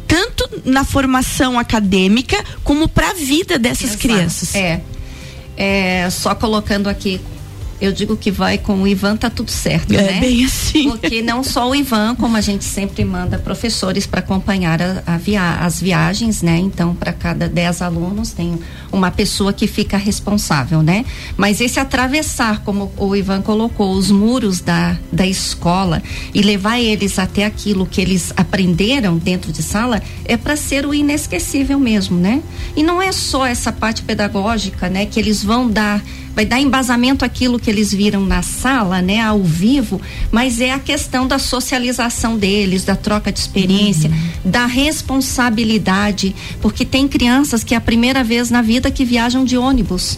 tanto 0.07 0.49
na 0.65 0.85
formação 0.85 1.59
acadêmica 1.59 2.43
como 2.65 2.89
para 2.89 3.11
a 3.11 3.15
vida 3.15 3.59
dessas 3.59 3.91
Exato. 3.91 3.99
crianças? 3.99 4.55
É. 4.55 4.81
é. 5.57 6.09
Só 6.11 6.35
colocando 6.35 6.89
aqui 6.89 7.21
eu 7.81 7.93
digo 7.93 8.17
que 8.17 8.31
vai 8.31 8.59
com 8.59 8.83
o 8.83 8.89
Ivan, 8.89 9.17
tá 9.17 9.31
tudo 9.31 9.51
certo, 9.51 9.93
é, 9.95 10.03
né? 10.03 10.21
bem 10.21 10.45
assim. 10.45 10.91
Porque 10.91 11.23
não 11.23 11.45
só 11.45 11.69
o 11.69 11.75
Ivan, 11.75 12.15
como 12.15 12.37
a 12.37 12.41
gente 12.41 12.65
sempre 12.65 13.05
manda 13.05 13.39
professores 13.39 14.07
para 14.07 14.21
acompanhar 14.21 14.81
a, 14.83 15.03
a 15.07 15.17
via, 15.17 15.55
as 15.61 15.81
viagens, 15.81 16.43
né? 16.43 16.59
Então, 16.59 16.95
para 16.95 17.13
cada 17.13 17.49
10 17.49 17.83
alunos 17.83 18.33
tem 18.33 18.59
uma 18.91 19.11
pessoa 19.11 19.53
que 19.53 19.67
fica 19.67 19.97
responsável, 19.97 20.83
né? 20.83 21.05
Mas 21.37 21.61
esse 21.61 21.79
atravessar, 21.79 22.63
como 22.65 22.93
o 22.97 23.15
Ivan 23.15 23.43
colocou, 23.43 23.93
os 23.93 24.11
muros 24.11 24.61
da, 24.61 24.97
da 25.13 25.27
escola 25.27 26.03
e 26.35 26.43
levar 26.43 26.81
eles 26.81 27.19
até 27.19 27.45
aquilo 27.45 27.87
que 27.87 28.01
eles 28.01 28.33
aprenderam 28.37 29.19
dentro 29.19 29.53
de 29.53 29.63
sala 29.63 30.03
é 30.25 30.37
para 30.37 30.57
ser 30.57 30.85
o 30.85 30.95
inesquecível 30.95 31.79
mesmo, 31.79 32.19
né? 32.19 32.43
E 32.77 32.83
não 32.83 33.01
é 33.01 33.13
só 33.13 33.47
essa 33.47 33.73
parte 33.73 34.03
pedagógica, 34.03 34.89
né? 34.89 35.07
Que 35.07 35.21
eles 35.21 35.43
vão 35.43 35.69
dar 35.69 36.03
vai 36.39 36.47
dar 36.47 36.61
embasamento 36.61 37.25
àquilo 37.25 37.59
que 37.59 37.69
eles 37.69 37.93
viram 37.93 38.25
na 38.25 38.43
sala, 38.43 39.03
né, 39.03 39.21
ao 39.21 39.43
vivo, 39.43 40.01
mas 40.31 40.61
é 40.61 40.71
a 40.71 40.79
questão 40.79 41.27
da 41.27 41.37
socialização 41.37 42.39
deles, 42.39 42.85
da 42.85 42.95
troca 42.95 43.33
de 43.33 43.41
experiência, 43.41 44.09
uhum. 44.09 44.51
da 44.53 44.65
responsabilidade, 44.65 46.37
porque 46.63 46.85
tem 46.85 47.09
crianças 47.09 47.65
que 47.65 47.75
é 47.75 47.77
a 47.77 47.81
primeira 47.81 48.23
vez 48.23 48.51
na 48.51 48.63
vida 48.63 48.89
que 48.89 49.05
viajam 49.05 49.45
de 49.45 49.59
ônibus 49.59 50.17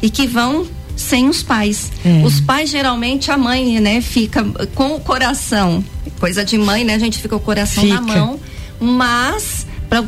e 0.00 0.08
que 0.08 0.24
vão 0.24 0.68
sem 0.94 1.28
os 1.28 1.42
pais. 1.42 1.90
É. 2.04 2.24
Os 2.24 2.40
pais 2.40 2.70
geralmente 2.70 3.32
a 3.32 3.36
mãe, 3.36 3.80
né, 3.80 4.00
fica 4.00 4.44
com 4.72 4.94
o 4.94 5.00
coração, 5.00 5.84
coisa 6.20 6.44
de 6.44 6.56
mãe, 6.56 6.84
né, 6.84 6.94
a 6.94 6.98
gente 7.00 7.16
fica 7.18 7.30
com 7.30 7.42
o 7.42 7.44
coração 7.44 7.82
fica. 7.82 8.00
na 8.00 8.02
mão, 8.02 8.40
mas 8.78 9.66
pra, 9.88 10.04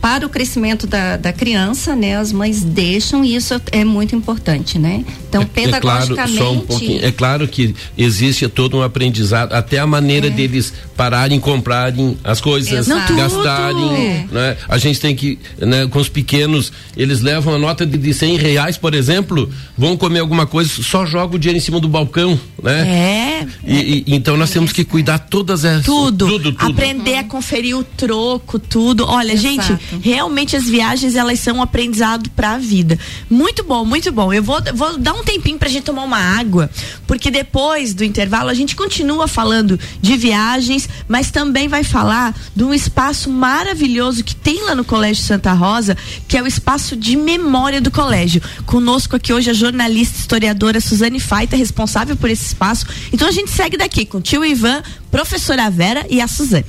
para 0.00 0.26
o 0.26 0.28
crescimento 0.28 0.86
da, 0.86 1.16
da 1.16 1.32
criança, 1.32 1.96
né? 1.96 2.16
As 2.16 2.32
mães 2.32 2.62
deixam 2.62 3.24
e 3.24 3.34
isso 3.34 3.60
é 3.70 3.84
muito 3.84 4.14
importante, 4.14 4.78
né? 4.78 5.04
Então, 5.28 5.42
é, 5.42 5.44
pedagogicamente. 5.44 6.36
É 6.36 6.38
claro, 6.38 6.66
um 6.70 7.06
é 7.06 7.12
claro 7.12 7.48
que 7.48 7.74
existe 7.96 8.46
todo 8.48 8.76
um 8.76 8.82
aprendizado, 8.82 9.52
até 9.52 9.78
a 9.78 9.86
maneira 9.86 10.26
é. 10.26 10.30
deles 10.30 10.72
pararem, 10.96 11.40
comprarem 11.40 12.18
as 12.22 12.40
coisas, 12.40 12.86
Exato. 12.86 13.14
gastarem. 13.14 13.94
É. 13.94 14.26
Né? 14.30 14.56
A 14.68 14.78
gente 14.78 15.00
tem 15.00 15.16
que, 15.16 15.38
né, 15.58 15.86
com 15.86 15.98
os 15.98 16.08
pequenos, 16.08 16.72
eles 16.96 17.20
levam 17.20 17.54
a 17.54 17.58
nota 17.58 17.86
de, 17.86 17.96
de 17.96 18.12
100 18.12 18.36
reais, 18.36 18.76
por 18.76 18.94
exemplo, 18.94 19.50
vão 19.76 19.96
comer 19.96 20.20
alguma 20.20 20.46
coisa, 20.46 20.70
só 20.82 21.06
joga 21.06 21.36
o 21.36 21.38
dinheiro 21.38 21.58
em 21.58 21.62
cima 21.62 21.80
do 21.80 21.88
balcão, 21.88 22.38
né? 22.62 22.88
É. 22.88 23.46
E, 23.66 24.04
e 24.06 24.14
então 24.14 24.36
nós 24.36 24.50
temos 24.50 24.72
que 24.72 24.84
cuidar 24.84 25.18
todas 25.18 25.64
essas. 25.64 25.84
Tudo. 25.84 26.26
tudo, 26.26 26.52
tudo. 26.52 26.72
Aprender 26.72 27.12
uhum. 27.12 27.18
a 27.18 27.24
conferir 27.24 27.76
o 27.76 27.84
troco, 27.84 28.58
tudo. 28.58 29.06
Olha, 29.06 29.32
Exato. 29.32 29.48
gente, 29.48 29.61
realmente 30.00 30.56
as 30.56 30.64
viagens 30.64 31.14
elas 31.14 31.40
são 31.40 31.56
um 31.56 31.62
aprendizado 31.62 32.30
para 32.30 32.52
a 32.52 32.58
vida. 32.58 32.98
Muito 33.28 33.64
bom, 33.64 33.84
muito 33.84 34.10
bom. 34.12 34.32
Eu 34.32 34.42
vou, 34.42 34.60
vou 34.74 34.98
dar 34.98 35.14
um 35.14 35.24
tempinho 35.24 35.58
pra 35.58 35.68
gente 35.68 35.84
tomar 35.84 36.02
uma 36.02 36.18
água, 36.18 36.70
porque 37.06 37.30
depois 37.30 37.94
do 37.94 38.04
intervalo 38.04 38.48
a 38.48 38.54
gente 38.54 38.76
continua 38.76 39.26
falando 39.28 39.78
de 40.00 40.16
viagens, 40.16 40.88
mas 41.08 41.30
também 41.30 41.68
vai 41.68 41.84
falar 41.84 42.34
de 42.54 42.64
um 42.64 42.72
espaço 42.72 43.30
maravilhoso 43.30 44.24
que 44.24 44.34
tem 44.34 44.64
lá 44.64 44.74
no 44.74 44.84
Colégio 44.84 45.22
Santa 45.22 45.52
Rosa, 45.52 45.96
que 46.28 46.36
é 46.36 46.42
o 46.42 46.46
espaço 46.46 46.96
de 46.96 47.16
memória 47.16 47.80
do 47.80 47.90
colégio. 47.90 48.42
Conosco 48.66 49.16
aqui 49.16 49.32
hoje 49.32 49.50
a 49.50 49.54
jornalista 49.54 50.18
historiadora 50.18 50.80
Suzane 50.80 51.20
Faita, 51.20 51.56
responsável 51.56 52.16
por 52.16 52.30
esse 52.30 52.46
espaço. 52.46 52.86
Então 53.12 53.28
a 53.28 53.32
gente 53.32 53.50
segue 53.50 53.76
daqui 53.76 54.04
com 54.04 54.18
o 54.18 54.20
tio 54.20 54.44
Ivan, 54.44 54.82
professora 55.10 55.70
Vera 55.70 56.06
e 56.08 56.20
a 56.20 56.26
Suzane. 56.26 56.64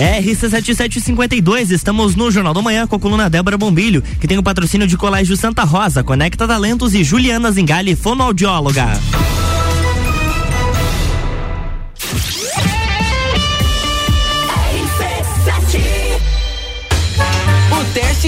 RC7752, 0.00 1.70
estamos 1.70 2.16
no 2.16 2.30
Jornal 2.30 2.54
da 2.54 2.62
Manhã 2.62 2.86
com 2.86 2.96
a 2.96 2.98
coluna 2.98 3.28
Débora 3.28 3.58
Bombilho, 3.58 4.02
que 4.18 4.26
tem 4.26 4.38
o 4.38 4.42
patrocínio 4.42 4.86
de 4.86 4.96
Colégio 4.96 5.36
Santa 5.36 5.62
Rosa, 5.62 6.02
Conecta 6.02 6.48
Talentos 6.48 6.94
e 6.94 7.04
Juliana 7.04 7.52
Zingali, 7.52 7.94
fonoaudióloga. 7.94 8.98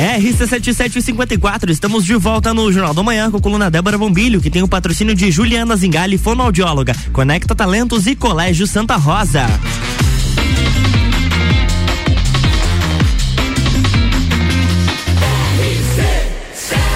RC7 0.00 0.72
RC7754, 0.72 1.68
estamos 1.68 2.06
de 2.06 2.14
volta 2.14 2.54
no 2.54 2.72
Jornal 2.72 2.94
da 2.94 3.02
Manhã 3.02 3.30
com 3.30 3.36
a 3.36 3.40
coluna 3.40 3.70
Débora 3.70 3.98
Bombilho, 3.98 4.40
que 4.40 4.48
tem 4.48 4.62
o 4.62 4.68
patrocínio 4.68 5.14
de 5.14 5.30
Juliana 5.30 5.76
Zingali, 5.76 6.16
fonoaudióloga, 6.16 6.96
Conecta 7.12 7.54
Talentos 7.54 8.06
e 8.06 8.16
Colégio 8.16 8.66
Santa 8.66 8.96
Rosa. 8.96 9.44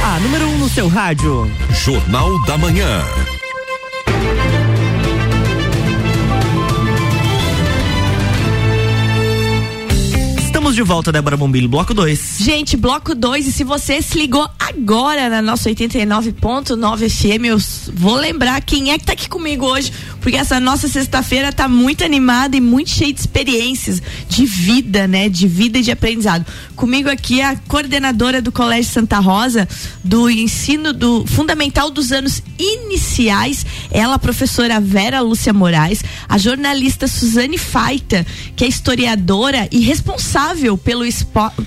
A 0.02 0.20
número 0.20 0.46
1 0.46 0.54
um 0.54 0.58
no 0.60 0.68
seu 0.70 0.88
rádio. 0.88 1.50
Jornal 1.84 2.42
da 2.46 2.56
Manhã. 2.56 3.02
Estamos 10.74 10.88
de 10.88 10.92
volta, 10.92 11.12
Débora 11.12 11.36
Bombilho, 11.36 11.68
bloco 11.68 11.94
2. 11.94 12.38
Gente, 12.40 12.76
bloco 12.76 13.14
2, 13.14 13.46
e 13.46 13.52
se 13.52 13.62
você 13.62 14.02
se 14.02 14.18
ligou 14.18 14.44
agora 14.58 15.28
na 15.28 15.40
nossa 15.40 15.70
89.9 15.70 17.08
FM, 17.08 17.44
eu 17.44 17.58
vou 17.94 18.16
lembrar 18.16 18.60
quem 18.60 18.90
é 18.90 18.98
que 18.98 19.04
tá 19.04 19.12
aqui 19.12 19.28
comigo 19.28 19.66
hoje, 19.66 19.92
porque 20.24 20.38
essa 20.38 20.58
nossa 20.58 20.88
sexta-feira 20.88 21.52
tá 21.52 21.68
muito 21.68 22.02
animada 22.02 22.56
e 22.56 22.60
muito 22.60 22.88
cheia 22.88 23.12
de 23.12 23.20
experiências, 23.20 24.00
de 24.26 24.46
vida, 24.46 25.06
né? 25.06 25.28
De 25.28 25.46
vida 25.46 25.78
e 25.78 25.82
de 25.82 25.90
aprendizado. 25.90 26.46
Comigo 26.74 27.10
aqui 27.10 27.42
é 27.42 27.44
a 27.44 27.56
coordenadora 27.68 28.40
do 28.40 28.50
Colégio 28.50 28.90
Santa 28.90 29.18
Rosa, 29.18 29.68
do 30.02 30.30
ensino 30.30 30.94
do 30.94 31.26
fundamental 31.26 31.90
dos 31.90 32.10
anos 32.10 32.42
iniciais, 32.58 33.66
ela, 33.90 34.14
a 34.14 34.18
professora 34.18 34.80
Vera 34.80 35.20
Lúcia 35.20 35.52
Moraes, 35.52 36.02
a 36.26 36.38
jornalista 36.38 37.06
Suzane 37.06 37.58
Faita, 37.58 38.26
que 38.56 38.64
é 38.64 38.66
historiadora 38.66 39.68
e 39.70 39.80
responsável 39.80 40.78
pelo, 40.78 41.04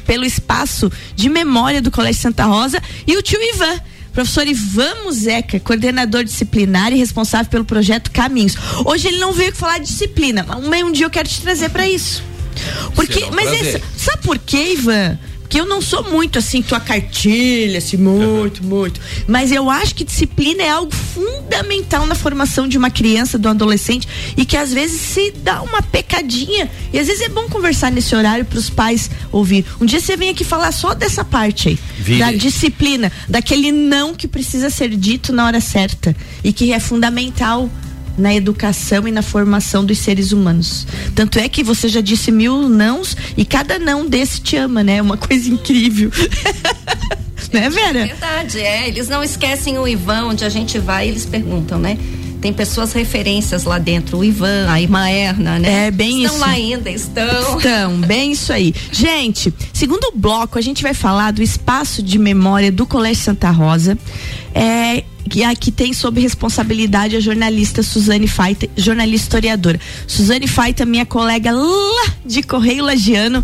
pelo 0.04 0.26
espaço 0.26 0.92
de 1.16 1.30
memória 1.30 1.80
do 1.80 1.92
Colégio 1.92 2.24
Santa 2.24 2.46
Rosa, 2.46 2.82
e 3.06 3.16
o 3.16 3.22
tio 3.22 3.40
Ivan 3.40 3.80
professor 4.18 4.48
Ivan 4.48 5.04
Muzeca, 5.04 5.60
coordenador 5.60 6.24
disciplinar 6.24 6.92
e 6.92 6.96
responsável 6.96 7.52
pelo 7.52 7.64
projeto 7.64 8.10
Caminhos. 8.10 8.56
Hoje 8.84 9.10
ele 9.10 9.20
não 9.20 9.32
veio 9.32 9.56
falar 9.56 9.78
de 9.78 9.86
disciplina, 9.86 10.44
mas 10.44 10.84
um, 10.84 10.92
dia 10.92 11.06
eu 11.06 11.10
quero 11.12 11.30
te 11.30 11.40
trazer 11.40 11.70
para 11.70 11.88
isso. 11.88 12.24
Porque, 12.96 13.30
mas 13.30 13.48
sabe 13.96 14.24
por 14.24 14.40
quê, 14.40 14.74
Ivan? 14.74 15.20
Porque 15.48 15.62
eu 15.62 15.66
não 15.66 15.82
sou 15.82 16.04
muito 16.04 16.38
assim, 16.38 16.62
tua 16.62 16.80
cartilha, 16.80 17.78
assim, 17.78 17.96
muito, 17.96 18.62
muito. 18.62 19.00
Mas 19.26 19.50
eu 19.50 19.70
acho 19.70 19.96
que 19.96 20.04
disciplina 20.04 20.62
é 20.62 20.70
algo 20.70 20.94
fundamental 20.94 22.06
na 22.06 22.16
formação 22.16 22.68
de 22.68 22.78
uma 22.78 22.90
criança, 22.90 23.38
do 23.40 23.48
adolescente, 23.48 24.06
e 24.36 24.44
que 24.44 24.58
às 24.58 24.74
vezes 24.74 25.00
se 25.00 25.32
dá 25.32 25.62
uma 25.62 25.82
pecadinha. 25.82 26.70
E 26.92 27.00
às 27.00 27.08
vezes 27.08 27.22
é 27.22 27.30
bom 27.30 27.48
conversar 27.48 27.90
nesse 27.90 28.14
horário 28.14 28.44
para 28.44 28.60
os 28.60 28.70
pais 28.70 29.10
ouvir. 29.32 29.66
Um 29.80 29.86
dia 29.86 30.02
você 30.02 30.18
vem 30.18 30.32
aqui 30.32 30.44
falar 30.44 30.74
só 30.74 30.94
dessa 30.94 31.24
parte 31.24 31.70
aí, 31.70 31.80
Vire. 31.98 32.20
da 32.20 32.34
disciplina, 32.34 33.10
daquele 33.30 33.72
não 33.72 34.14
que 34.14 34.28
precisa 34.28 34.70
ser 34.70 34.90
dito 34.90 35.32
na 35.32 35.46
hora 35.46 35.62
certa 35.62 36.14
e 36.44 36.52
que 36.52 36.74
é 36.74 36.80
fundamental 36.80 37.70
na 38.18 38.34
educação 38.34 39.08
e 39.08 39.12
na 39.12 39.22
formação 39.22 39.86
dos 39.86 40.00
seres 40.00 40.32
humanos. 40.32 40.88
Tanto 41.14 41.40
é 41.40 41.48
que 41.48 41.64
você 41.64 41.88
já 41.88 42.02
disse 42.02 42.32
mil 42.32 42.68
nãos 42.68 43.16
e 43.36 43.46
cada 43.46 43.78
não 43.78 44.08
desse 44.08 44.42
te 44.42 44.56
ama, 44.56 44.84
né? 44.84 44.98
É 44.98 45.02
uma 45.02 45.18
coisa 45.18 45.50
incrível. 45.50 46.12
né, 47.54 47.70
Vera? 47.70 48.06
Verdade, 48.08 48.60
é. 48.60 48.88
Eles 48.88 49.08
não 49.08 49.24
esquecem 49.24 49.78
o 49.78 49.88
Ivan, 49.88 50.26
onde 50.26 50.44
a 50.44 50.50
gente 50.50 50.80
vai, 50.80 51.08
eles 51.08 51.26
perguntam, 51.26 51.78
né? 51.80 51.98
Tem 52.48 52.54
pessoas 52.54 52.94
referências 52.94 53.66
lá 53.66 53.78
dentro, 53.78 54.20
o 54.20 54.24
Ivan, 54.24 54.68
a 54.70 54.82
Irmã 54.82 55.10
Erna, 55.10 55.60
né? 55.60 55.88
É 55.88 55.92
bem 55.92 56.24
estão 56.24 56.34
isso. 56.34 56.40
lá 56.40 56.48
ainda, 56.48 56.90
estão. 56.90 57.60
Então, 57.60 58.00
bem 58.00 58.32
isso 58.32 58.54
aí. 58.54 58.74
Gente, 58.90 59.54
segundo 59.74 60.14
bloco, 60.16 60.58
a 60.58 60.62
gente 60.62 60.82
vai 60.82 60.94
falar 60.94 61.32
do 61.32 61.44
espaço 61.44 62.02
de 62.02 62.18
memória 62.18 62.72
do 62.72 62.86
Colégio 62.86 63.22
Santa 63.22 63.52
Rosa. 63.52 63.98
É, 64.56 65.04
que 65.30 65.44
aqui 65.44 65.74
tem 65.74 65.92
sob 65.92 66.22
responsabilidade 66.22 67.18
a 67.18 67.20
jornalista 67.20 67.84
Suzane 67.84 68.30
Faita, 68.30 68.66
jornalista 68.78 69.26
historiadora. 69.26 69.78
Suzane 70.08 70.48
Faita, 70.48 70.86
minha 70.86 71.06
colega 71.06 71.52
lá 71.52 72.06
de 72.26 72.42
Correio 72.44 72.86
Lagiano, 72.86 73.44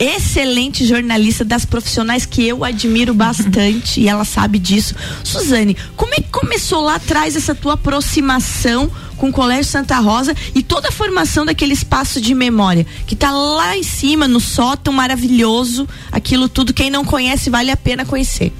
excelente 0.00 0.86
jornalista 0.86 1.44
das 1.44 1.66
profissionais 1.66 2.24
que 2.24 2.48
eu 2.48 2.64
admiro 2.64 3.12
bastante 3.12 4.00
e 4.00 4.08
ela 4.08 4.24
sabe 4.24 4.58
disso. 4.58 4.94
Suzane, 5.22 5.76
como 5.94 6.14
é 6.14 6.16
que 6.16 6.30
começou 6.30 6.80
lá 6.80 6.94
atrás 6.94 7.36
essa 7.36 7.54
tua 7.54 7.74
aproximação 7.74 8.90
com 9.18 9.28
o 9.28 9.32
Colégio 9.32 9.70
Santa 9.70 9.98
Rosa 9.98 10.34
e 10.54 10.62
toda 10.62 10.88
a 10.88 10.92
formação 10.92 11.44
daquele 11.44 11.74
espaço 11.74 12.18
de 12.18 12.34
memória 12.34 12.86
que 13.06 13.14
tá 13.14 13.30
lá 13.30 13.76
em 13.76 13.82
cima 13.82 14.26
no 14.26 14.40
sótão 14.40 14.94
maravilhoso, 14.94 15.86
aquilo 16.10 16.48
tudo 16.48 16.72
quem 16.72 16.88
não 16.88 17.04
conhece 17.04 17.50
vale 17.50 17.70
a 17.70 17.76
pena 17.76 18.06
conhecer. 18.06 18.50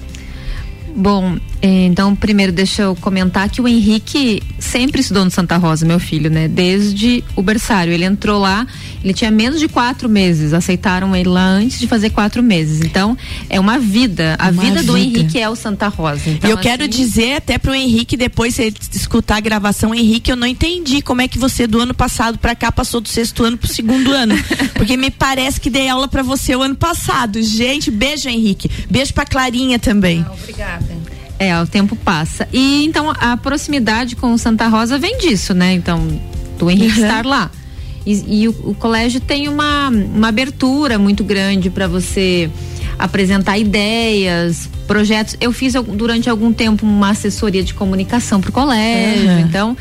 Bom, 0.94 1.38
então 1.62 2.16
primeiro 2.16 2.53
deixa 2.53 2.83
eu 2.83 2.96
comentar 2.96 3.49
que 3.51 3.61
o 3.61 3.68
Henrique 3.68 4.42
sempre 4.59 5.01
estudou 5.01 5.25
no 5.25 5.31
Santa 5.31 5.57
Rosa, 5.57 5.85
meu 5.85 6.01
filho, 6.01 6.31
né? 6.31 6.49
Desde 6.49 7.23
o 7.37 7.42
berçário. 7.42 7.92
Ele 7.92 8.05
entrou 8.05 8.40
lá, 8.40 8.66
ele 9.05 9.12
tinha 9.12 9.31
menos 9.31 9.61
de 9.61 9.68
quatro 9.68 10.09
meses. 10.09 10.55
Aceitaram 10.55 11.14
ele 11.14 11.29
lá 11.29 11.46
antes 11.46 11.79
de 11.79 11.87
fazer 11.87 12.11
quatro 12.11 12.42
meses. 12.42 12.81
Então, 12.81 13.16
é 13.49 13.61
uma 13.61 13.79
vida. 13.79 14.37
A 14.38 14.49
Uma 14.49 14.62
vida 14.62 14.83
do 14.83 14.94
vida. 14.94 15.18
Henrique 15.18 15.38
é 15.38 15.49
o 15.49 15.57
Santa 15.57 15.88
Rosa. 15.88 16.31
E 16.31 16.33
Então, 16.35 16.51
eu 16.51 16.57
quero 16.57 16.85
assim, 16.85 16.90
dizer 16.90 17.37
até 17.37 17.59
pro 17.59 17.75
Henrique, 17.75 18.16
depois 18.16 18.55
você 18.55 18.73
escutar 18.92 19.37
a 19.37 19.40
gravação, 19.40 19.94
Henrique, 19.94 20.31
eu 20.31 20.37
não 20.37 20.46
entendi 20.46 21.03
como 21.03 21.20
é 21.20 21.29
que 21.29 21.38
você 21.38 21.66
do 21.66 21.81
ano 21.81 21.94
passado 21.94 22.38
pra 22.38 22.55
cá 22.55 22.73
passou 22.73 23.01
do 23.01 23.09
sexto 23.09 23.44
ano 23.44 23.59
pro 23.59 23.68
segundo 23.68 24.12
ano. 24.12 24.35
Porque 24.75 24.96
me 24.96 25.11
parece 25.11 25.61
que 25.61 25.68
dei 25.68 25.88
aula 25.88 26.09
pra 26.09 26.23
você 26.23 26.57
o 26.57 26.62
ano 26.62 26.77
passado. 26.77 27.42
Gente, 27.42 27.90
beijo, 27.90 28.29
Henrique. 28.29 28.70
Beijo 28.88 29.12
pra 29.12 29.27
Clarinha 29.27 29.79
também. 29.79 30.25
Obrigada. 30.40 31.19
É, 31.40 31.59
o 31.59 31.66
tempo 31.66 31.96
passa. 31.96 32.46
E 32.53 32.85
então 32.85 33.11
a 33.18 33.35
proximidade 33.35 34.14
com 34.14 34.35
o 34.35 34.38
Santa 34.38 34.68
Rosa 34.68 34.98
vem 34.98 35.16
disso, 35.16 35.55
né? 35.55 35.72
Então, 35.72 36.07
do 36.59 36.70
Henrique 36.70 37.00
Uhum. 37.00 37.07
estar 37.07 37.24
lá. 37.24 37.50
E, 38.05 38.42
e 38.42 38.48
o, 38.48 38.55
o 38.64 38.74
colégio 38.74 39.20
tem 39.22 39.48
uma, 39.48 39.88
uma 39.88 40.29
abertura 40.29 40.98
muito 40.98 41.24
grande 41.24 41.70
para 41.70 41.88
você 41.88 42.50
apresentar 42.98 43.59
ideias, 43.59 44.68
projetos. 44.87 45.35
Eu 45.40 45.50
fiz 45.50 45.72
durante 45.72 46.29
algum 46.29 46.53
tempo 46.53 46.85
uma 46.85 47.11
assessoria 47.11 47.62
de 47.64 47.72
comunicação 47.72 48.38
para 48.38 48.50
o 48.50 48.53
colégio. 48.53 49.31
Uhum. 49.31 49.40
Então, 49.40 49.76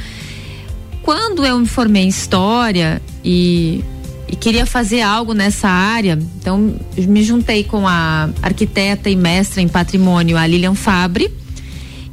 quando 1.02 1.46
eu 1.46 1.60
me 1.60 1.66
formei 1.66 2.04
em 2.04 2.08
história 2.08 3.02
e, 3.22 3.84
e 4.30 4.36
queria 4.38 4.66
fazer 4.66 5.02
algo 5.02 5.34
nessa 5.34 5.68
área, 5.68 6.18
então 6.40 6.74
me 6.98 7.22
juntei 7.22 7.66
com 7.66 7.86
a 7.86 8.30
arquiteta 8.42 9.10
e 9.10 9.16
mestra 9.18 9.62
em 9.62 9.68
patrimônio, 9.68 10.38
a 10.38 10.48
Lilian 10.48 10.76
Fabre, 10.76 11.39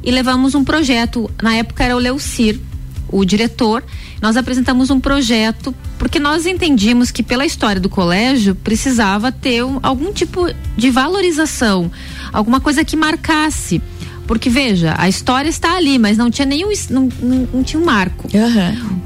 e 0.07 0.11
levamos 0.11 0.55
um 0.55 0.63
projeto. 0.63 1.29
Na 1.43 1.53
época 1.55 1.83
era 1.83 1.93
o 1.93 1.99
Leucir, 1.99 2.61
o 3.09 3.25
diretor. 3.25 3.83
Nós 4.21 4.37
apresentamos 4.37 4.89
um 4.89 5.01
projeto 5.01 5.75
porque 5.99 6.17
nós 6.17 6.45
entendíamos 6.45 7.11
que 7.11 7.21
pela 7.21 7.45
história 7.45 7.81
do 7.81 7.89
colégio 7.89 8.55
precisava 8.55 9.33
ter 9.33 9.65
um- 9.65 9.79
algum 9.83 10.13
tipo 10.13 10.47
de 10.77 10.89
valorização, 10.89 11.91
alguma 12.31 12.61
coisa 12.61 12.85
que 12.85 12.95
marcasse. 12.95 13.81
Porque 14.25 14.49
veja, 14.49 14.93
a 14.97 15.07
história 15.09 15.49
está 15.49 15.75
ali, 15.75 15.97
mas 15.99 16.17
não 16.17 16.29
tinha 16.29 16.45
nenhum 16.45 16.69
não, 16.89 17.09
não, 17.21 17.47
não 17.53 17.63
tinha 17.63 17.81
um 17.81 17.85
marco. 17.85 18.27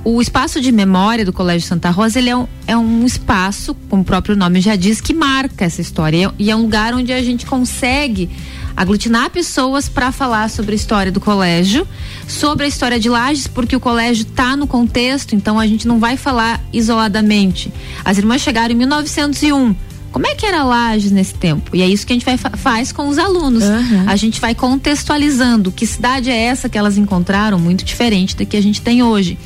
O 0.04 0.20
espaço 0.22 0.60
de 0.62 0.72
memória 0.72 1.24
do 1.26 1.32
Colégio 1.34 1.68
Santa 1.68 1.90
Rosa 1.92 2.18
ele 2.20 2.30
é, 2.30 2.36
um, 2.36 2.48
é 2.66 2.76
um 2.78 3.06
espaço, 3.06 3.76
como 3.90 4.02
o 4.04 4.06
próprio 4.06 4.36
nome 4.36 4.62
já 4.62 4.76
diz, 4.76 5.00
que 5.02 5.14
marca 5.14 5.66
essa 5.66 5.80
história. 5.82 6.32
E 6.40 6.50
é 6.50 6.56
um 6.56 6.62
lugar 6.64 6.94
onde 6.96 7.12
a 7.14 7.22
gente 7.24 7.46
consegue 7.46 8.30
aglutinar 8.76 9.30
pessoas 9.30 9.88
para 9.90 10.12
falar 10.12 10.50
sobre 10.50 10.72
a 10.74 10.76
história 10.76 11.12
do 11.12 11.20
colégio, 11.20 11.88
sobre 12.28 12.66
a 12.66 12.68
história 12.68 13.00
de 13.00 13.10
Lages, 13.10 13.48
porque 13.48 13.76
o 13.76 13.80
colégio 13.80 14.24
está 14.24 14.56
no 14.56 14.68
contexto, 14.68 15.36
então 15.36 15.60
a 15.60 15.68
gente 15.68 15.88
não 15.88 16.00
vai 16.00 16.18
falar 16.18 16.62
isoladamente. 16.74 17.72
As 18.04 18.18
irmãs 18.18 18.42
chegaram 18.42 18.74
em 18.74 18.78
1901. 18.78 19.76
Como 20.12 20.28
é 20.28 20.36
que 20.36 20.46
era 20.46 20.62
Lages 20.66 21.10
nesse 21.10 21.34
tempo? 21.34 21.74
E 21.74 21.82
é 21.82 21.88
isso 21.88 22.06
que 22.06 22.12
a 22.12 22.16
gente 22.16 22.26
vai, 22.26 22.36
fa- 22.38 22.52
faz 22.58 22.92
com 22.92 23.08
os 23.08 23.18
alunos. 23.18 23.64
A 24.08 24.16
gente 24.18 24.42
vai 24.42 24.54
contextualizando 24.54 25.72
que 25.72 25.88
cidade 25.88 26.30
é 26.30 26.36
essa 26.36 26.68
que 26.68 26.78
elas 26.78 26.98
encontraram, 26.98 27.58
muito 27.58 27.86
diferente 27.86 28.36
da 28.36 28.44
que 28.44 28.58
a 28.58 28.62
gente 28.62 28.82
tem 28.82 29.02
hoje. 29.02 29.38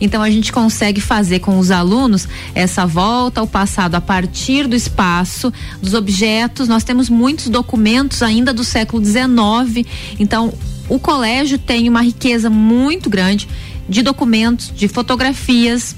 Então 0.00 0.22
a 0.22 0.30
gente 0.30 0.52
consegue 0.52 1.00
fazer 1.00 1.40
com 1.40 1.58
os 1.58 1.70
alunos 1.70 2.26
essa 2.54 2.86
volta 2.86 3.40
ao 3.40 3.46
passado 3.46 3.94
a 3.94 4.00
partir 4.00 4.66
do 4.66 4.74
espaço, 4.74 5.52
dos 5.82 5.94
objetos. 5.94 6.68
Nós 6.68 6.82
temos 6.84 7.08
muitos 7.08 7.48
documentos 7.48 8.22
ainda 8.22 8.52
do 8.52 8.64
século 8.64 9.04
XIX. 9.04 9.86
Então 10.18 10.54
o 10.88 10.98
colégio 10.98 11.58
tem 11.58 11.88
uma 11.88 12.02
riqueza 12.02 12.48
muito 12.48 13.10
grande 13.10 13.48
de 13.88 14.02
documentos, 14.02 14.72
de 14.74 14.88
fotografias 14.88 15.94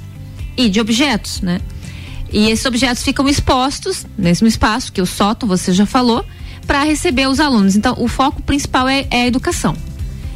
e 0.56 0.68
de 0.68 0.80
objetos, 0.80 1.40
né? 1.40 1.60
E 2.32 2.50
esses 2.50 2.64
objetos 2.64 3.02
ficam 3.02 3.28
expostos 3.28 4.06
nesse 4.16 4.44
espaço, 4.46 4.90
que 4.92 5.02
o 5.02 5.06
sótão 5.06 5.46
você 5.46 5.72
já 5.72 5.84
falou, 5.84 6.24
para 6.66 6.82
receber 6.82 7.28
os 7.28 7.38
alunos. 7.38 7.76
Então, 7.76 7.94
o 7.98 8.08
foco 8.08 8.42
principal 8.42 8.88
é, 8.88 9.06
é 9.10 9.22
a 9.22 9.26
educação. 9.26 9.76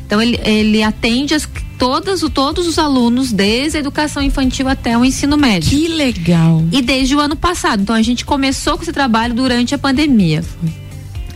Então, 0.06 0.20
ele, 0.20 0.38
ele 0.44 0.82
atende 0.82 1.34
as, 1.34 1.48
todas, 1.78 2.20
todos 2.32 2.66
os 2.66 2.78
alunos, 2.78 3.32
desde 3.32 3.76
a 3.76 3.80
educação 3.80 4.22
infantil 4.22 4.68
até 4.68 4.96
o 4.96 5.04
ensino 5.04 5.36
médio. 5.36 5.70
Que 5.70 5.88
legal. 5.88 6.64
E 6.72 6.82
desde 6.82 7.14
o 7.14 7.20
ano 7.20 7.36
passado. 7.36 7.82
Então, 7.82 7.94
a 7.94 8.02
gente 8.02 8.24
começou 8.24 8.76
com 8.76 8.82
esse 8.82 8.92
trabalho 8.92 9.34
durante 9.34 9.74
a 9.74 9.78
pandemia. 9.78 10.42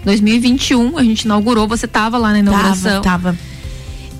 2021 0.05 0.97
a 0.99 1.05
gente 1.05 1.23
inaugurou, 1.23 1.69
você 1.69 1.87
estava 1.87 2.17
lá 2.19 2.33
na 2.33 2.39
inauguração. 2.39 3.03
Tava, 3.03 3.31
tava. 3.33 3.39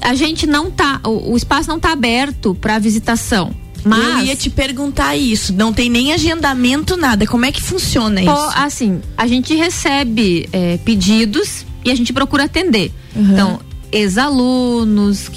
A 0.01 0.15
gente 0.15 0.47
não 0.47 0.71
tá, 0.71 1.01
o, 1.05 1.33
o 1.33 1.37
espaço 1.37 1.69
não 1.69 1.79
tá 1.79 1.93
aberto 1.93 2.55
para 2.55 2.79
visitação. 2.79 3.53
Mas 3.85 4.21
Eu 4.21 4.27
ia 4.27 4.37
te 4.37 4.51
perguntar 4.51 5.17
isso. 5.17 5.55
Não 5.55 5.73
tem 5.73 5.89
nem 5.89 6.13
agendamento, 6.13 6.97
nada. 6.97 7.27
Como 7.27 7.47
é 7.47 7.53
que 7.53 7.63
funciona 7.63 8.21
Pô, 8.23 8.33
isso? 8.33 8.53
assim, 8.55 9.01
a 9.17 9.27
gente 9.27 9.55
recebe 9.55 10.49
é, 10.53 10.79
pedidos 10.85 11.65
e 11.85 11.91
a 11.91 11.95
gente 11.95 12.13
procura 12.13 12.45
atender. 12.45 12.93
Uhum. 13.17 13.33
Então, 13.33 13.61
ex-alunos 13.91 15.31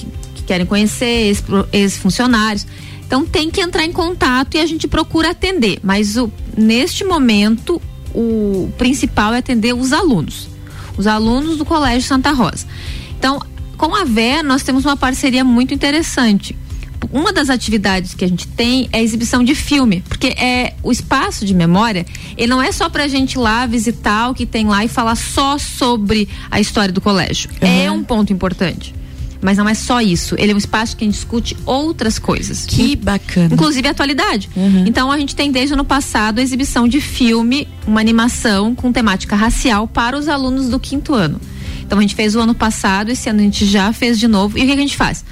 querem 0.44 0.66
conhecer, 0.66 1.28
ex- 1.28 1.44
ex-funcionários. 1.72 2.66
Então, 3.06 3.26
tem 3.26 3.50
que 3.50 3.62
entrar 3.62 3.84
em 3.86 3.92
contato 3.92 4.56
e 4.56 4.60
a 4.60 4.66
gente 4.66 4.88
procura 4.88 5.32
atender. 5.32 5.80
Mas 5.84 6.18
o, 6.18 6.32
neste 6.58 7.04
momento, 7.04 7.82
o 8.14 8.72
principal 8.78 9.34
é 9.34 9.38
atender 9.38 9.74
os 9.74 9.94
alunos. 9.94 10.48
Os 10.98 11.08
alunos 11.08 11.58
do 11.58 11.66
Colégio 11.66 12.08
Santa 12.08 12.32
Rosa. 12.32 12.66
Então, 13.18 13.42
com 13.78 13.96
a 13.96 14.04
VER, 14.04 14.44
nós 14.44 14.64
temos 14.64 14.86
uma 14.86 14.98
parceria 14.98 15.44
muito 15.44 15.74
interessante 15.74 16.56
uma 17.12 17.34
das 17.34 17.50
atividades 17.50 18.14
que 18.14 18.24
a 18.24 18.28
gente 18.28 18.48
tem 18.48 18.88
é 18.92 19.00
a 19.00 19.02
exibição 19.02 19.44
de 19.44 19.56
filme, 19.56 20.04
porque 20.08 20.28
é 20.28 20.74
o 20.82 20.92
espaço 20.92 21.46
de 21.46 21.54
memória, 21.54 22.06
ele 22.38 22.48
não 22.48 22.62
é 22.62 22.72
só 22.72 22.90
pra 22.90 23.08
gente 23.08 23.34
ir 23.34 23.40
lá 23.40 23.66
visitar 23.66 24.30
o 24.30 24.34
que 24.34 24.46
tem 24.46 24.66
lá 24.66 24.86
e 24.86 24.88
falar 24.88 25.16
só 25.16 25.58
sobre 25.58 26.28
a 26.50 26.60
história 26.60 26.94
do 26.94 27.02
colégio. 27.02 27.50
É 27.62 27.92
um 27.92 28.04
ponto 28.04 28.32
importante. 28.32 28.94
Mas 29.44 29.58
não 29.58 29.68
é 29.68 29.74
só 29.74 30.02
isso. 30.02 30.36
Ele 30.40 30.54
é 30.54 30.56
um 30.56 30.58
espaço 30.58 30.96
que 30.96 31.04
a 31.04 31.06
gente 31.06 31.16
discute 31.16 31.56
outras 31.66 32.18
coisas. 32.18 32.66
Que 32.66 32.96
bacana. 32.96 33.54
Inclusive 33.54 33.88
a 33.88 33.92
atualidade. 33.92 34.50
Uhum. 34.56 34.86
Então 34.88 35.12
a 35.12 35.18
gente 35.20 35.36
tem 35.36 35.52
desde 35.52 35.74
o 35.74 35.76
ano 35.76 35.84
passado 35.84 36.40
a 36.40 36.42
exibição 36.42 36.88
de 36.88 37.02
filme, 37.02 37.68
uma 37.86 38.00
animação 38.00 38.74
com 38.74 38.92
temática 38.92 39.36
racial 39.36 39.88
para 39.88 40.18
os 40.18 40.30
alunos 40.30 40.70
do 40.70 40.80
quinto 40.80 41.14
ano. 41.14 41.42
Então 41.86 42.00
a 42.00 42.02
gente 42.02 42.16
fez 42.16 42.36
o 42.36 42.40
ano 42.40 42.56
passado, 42.56 43.12
esse 43.12 43.30
ano 43.30 43.42
a 43.42 43.44
gente 43.44 43.66
já 43.66 43.92
fez 43.92 44.18
de 44.18 44.28
novo. 44.28 44.58
E 44.58 44.64
o 44.64 44.66
que, 44.66 44.72
a 44.72 44.78
gente 44.78 44.96
faz? 44.96 45.26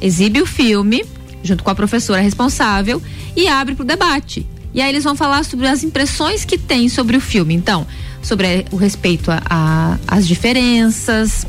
Exibe 0.00 0.40
o 0.40 0.46
filme, 0.46 1.04
junto 1.44 1.62
com 1.62 1.70
a 1.70 1.74
professora 1.74 2.22
responsável, 2.22 3.00
e 3.36 3.46
abre 3.46 3.74
para 3.74 3.82
o 3.82 3.86
debate. 3.86 4.46
E 4.74 4.80
aí 4.80 4.88
eles 4.88 5.04
vão 5.04 5.14
falar 5.14 5.44
sobre 5.44 5.68
as 5.68 5.84
impressões 5.84 6.44
que 6.44 6.56
tem 6.56 6.88
sobre 6.88 7.16
o 7.16 7.20
filme. 7.20 7.52
Então, 7.54 7.86
sobre 8.22 8.64
o 8.70 8.76
respeito 8.76 9.30
às 10.08 10.26
diferenças, 10.26 11.46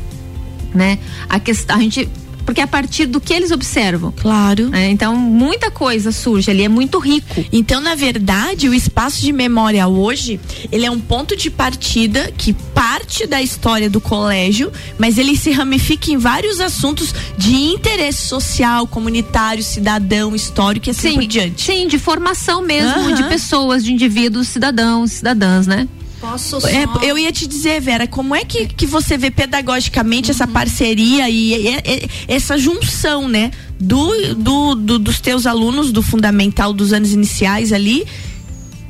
né? 0.74 0.98
A 1.28 1.38
questão, 1.38 1.76
a 1.76 1.80
gente. 1.80 2.08
Porque 2.44 2.60
é 2.60 2.64
a 2.64 2.66
partir 2.66 3.06
do 3.06 3.22
que 3.22 3.32
eles 3.32 3.50
observam. 3.50 4.12
Claro. 4.20 4.68
né? 4.68 4.90
Então, 4.90 5.16
muita 5.16 5.70
coisa 5.70 6.12
surge 6.12 6.50
ali, 6.50 6.62
é 6.62 6.68
muito 6.68 6.98
rico. 6.98 7.42
Então, 7.50 7.80
na 7.80 7.94
verdade, 7.94 8.68
o 8.68 8.74
espaço 8.74 9.22
de 9.22 9.32
memória 9.32 9.88
hoje, 9.88 10.38
ele 10.70 10.84
é 10.84 10.90
um 10.90 11.00
ponto 11.00 11.34
de 11.34 11.50
partida 11.50 12.30
que 12.36 12.52
parte 12.74 13.26
da 13.26 13.40
história 13.40 13.88
do 13.88 13.98
colégio, 13.98 14.70
mas 14.98 15.16
ele 15.16 15.38
se 15.38 15.52
ramifica 15.52 16.10
em 16.10 16.18
vários 16.18 16.60
assuntos 16.60 17.14
de 17.38 17.54
interesse 17.54 18.26
social, 18.26 18.86
comunitário, 18.86 19.62
cidadão, 19.64 20.34
histórico 20.34 20.88
e 20.88 20.90
assim 20.90 21.14
por 21.14 21.26
diante. 21.26 21.62
Sim, 21.62 21.88
de 21.88 21.98
formação 21.98 22.60
mesmo 22.60 23.00
Aham. 23.00 23.14
de 23.14 23.24
pessoas, 23.24 23.82
de 23.82 23.90
indivíduos, 23.90 24.48
cidadãos, 24.48 25.12
cidadãs, 25.12 25.66
né? 25.66 25.88
Posso 26.30 26.60
só... 26.60 26.68
É, 26.68 26.84
eu 27.02 27.18
ia 27.18 27.30
te 27.30 27.46
dizer, 27.46 27.80
Vera, 27.80 28.06
como 28.06 28.34
é 28.34 28.44
que, 28.44 28.66
que 28.66 28.86
você 28.86 29.16
vê 29.18 29.30
pedagogicamente 29.30 30.30
essa 30.30 30.46
parceria 30.46 31.28
e, 31.28 31.54
e- 31.54 31.68
e- 31.76 32.10
essa 32.28 32.56
junção, 32.56 33.28
né? 33.28 33.50
Do, 33.78 34.34
do, 34.34 34.74
do- 34.74 34.98
dos 34.98 35.20
teus 35.20 35.46
alunos 35.46 35.92
do 35.92 36.02
fundamental 36.02 36.72
dos 36.72 36.92
anos 36.92 37.12
iniciais 37.12 37.72
ali 37.72 38.06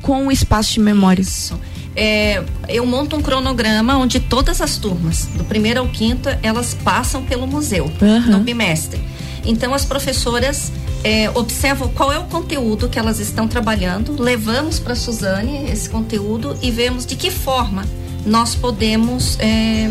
com 0.01 0.27
o 0.27 0.31
espaço 0.31 0.73
de 0.73 0.79
memória. 0.79 1.21
Isso. 1.21 1.59
É, 1.95 2.43
eu 2.69 2.85
monto 2.85 3.15
um 3.15 3.21
cronograma 3.21 3.97
onde 3.97 4.19
todas 4.19 4.61
as 4.61 4.77
turmas, 4.77 5.27
do 5.35 5.43
primeiro 5.43 5.79
ao 5.79 5.87
quinto, 5.87 6.29
elas 6.43 6.73
passam 6.83 7.23
pelo 7.23 7.47
museu 7.47 7.91
Aham. 8.01 8.31
no 8.31 8.39
bimestre. 8.39 8.99
Então 9.45 9.73
as 9.73 9.85
professoras 9.85 10.71
é, 11.05 11.29
observam 11.35 11.87
qual 11.89 12.11
é 12.11 12.17
o 12.17 12.23
conteúdo 12.23 12.89
que 12.89 12.97
elas 12.97 13.19
estão 13.19 13.47
trabalhando, 13.47 14.19
levamos 14.19 14.79
para 14.79 14.93
a 14.93 14.95
Suzane 14.95 15.69
esse 15.71 15.87
conteúdo 15.87 16.57
e 16.63 16.71
vemos 16.71 17.05
de 17.05 17.15
que 17.15 17.29
forma 17.29 17.85
nós 18.25 18.55
podemos 18.55 19.37
é, 19.39 19.87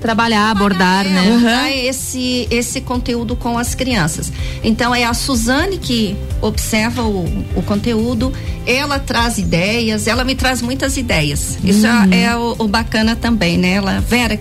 Trabalhar, 0.00 0.50
abordar, 0.50 1.04
é, 1.04 1.10
né? 1.10 1.28
abordar 1.28 1.70
esse, 1.70 2.48
esse 2.50 2.80
conteúdo 2.80 3.36
com 3.36 3.58
as 3.58 3.74
crianças. 3.74 4.32
Então 4.64 4.94
é 4.94 5.04
a 5.04 5.12
Suzane 5.12 5.76
que 5.76 6.16
observa 6.40 7.02
o, 7.02 7.26
o 7.54 7.62
conteúdo, 7.62 8.32
ela 8.66 8.98
traz 8.98 9.36
ideias, 9.36 10.06
ela 10.06 10.24
me 10.24 10.34
traz 10.34 10.62
muitas 10.62 10.96
ideias. 10.96 11.58
Isso 11.62 11.86
Uhum. 11.86 12.12
é, 12.14 12.22
é 12.22 12.36
o, 12.36 12.56
o 12.60 12.66
bacana 12.66 13.14
também, 13.14 13.58
né? 13.58 13.72
Ela, 13.72 14.00
Vera, 14.00 14.40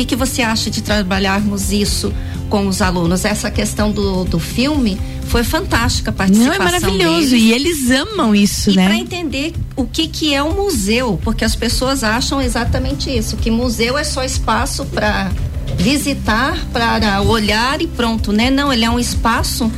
que, 0.00 0.04
que 0.06 0.16
você 0.16 0.42
acha 0.42 0.70
de 0.70 0.82
trabalharmos 0.82 1.72
isso 1.72 2.12
com 2.48 2.66
os 2.66 2.80
alunos? 2.82 3.24
Essa 3.24 3.50
questão 3.50 3.90
do, 3.90 4.24
do 4.24 4.38
filme 4.38 4.98
foi 5.26 5.44
fantástica 5.44 6.10
a 6.10 6.12
Não, 6.12 6.16
participação 6.18 6.54
é 6.54 6.58
maravilhoso. 6.64 7.30
deles. 7.30 7.32
E 7.32 7.52
eles 7.52 7.90
amam 7.90 8.34
isso, 8.34 8.70
E 8.70 8.74
para 8.74 8.88
né? 8.88 8.96
entender 8.96 9.52
o 9.76 9.84
que 9.84 10.08
que 10.08 10.34
é 10.34 10.42
um 10.42 10.54
museu, 10.54 11.18
porque 11.22 11.44
as 11.44 11.54
pessoas 11.54 12.02
acham 12.02 12.40
exatamente 12.42 13.10
isso, 13.16 13.36
que 13.36 13.50
museu 13.50 13.96
é 13.96 14.02
só 14.04 14.24
espaço 14.24 14.84
para 14.86 15.30
visitar, 15.78 16.58
para 16.72 17.22
olhar 17.22 17.80
e 17.80 17.86
pronto, 17.86 18.32
né? 18.32 18.50
Não, 18.50 18.72
ele 18.72 18.84
é 18.84 18.90
um 18.90 18.98
espaço 18.98 19.70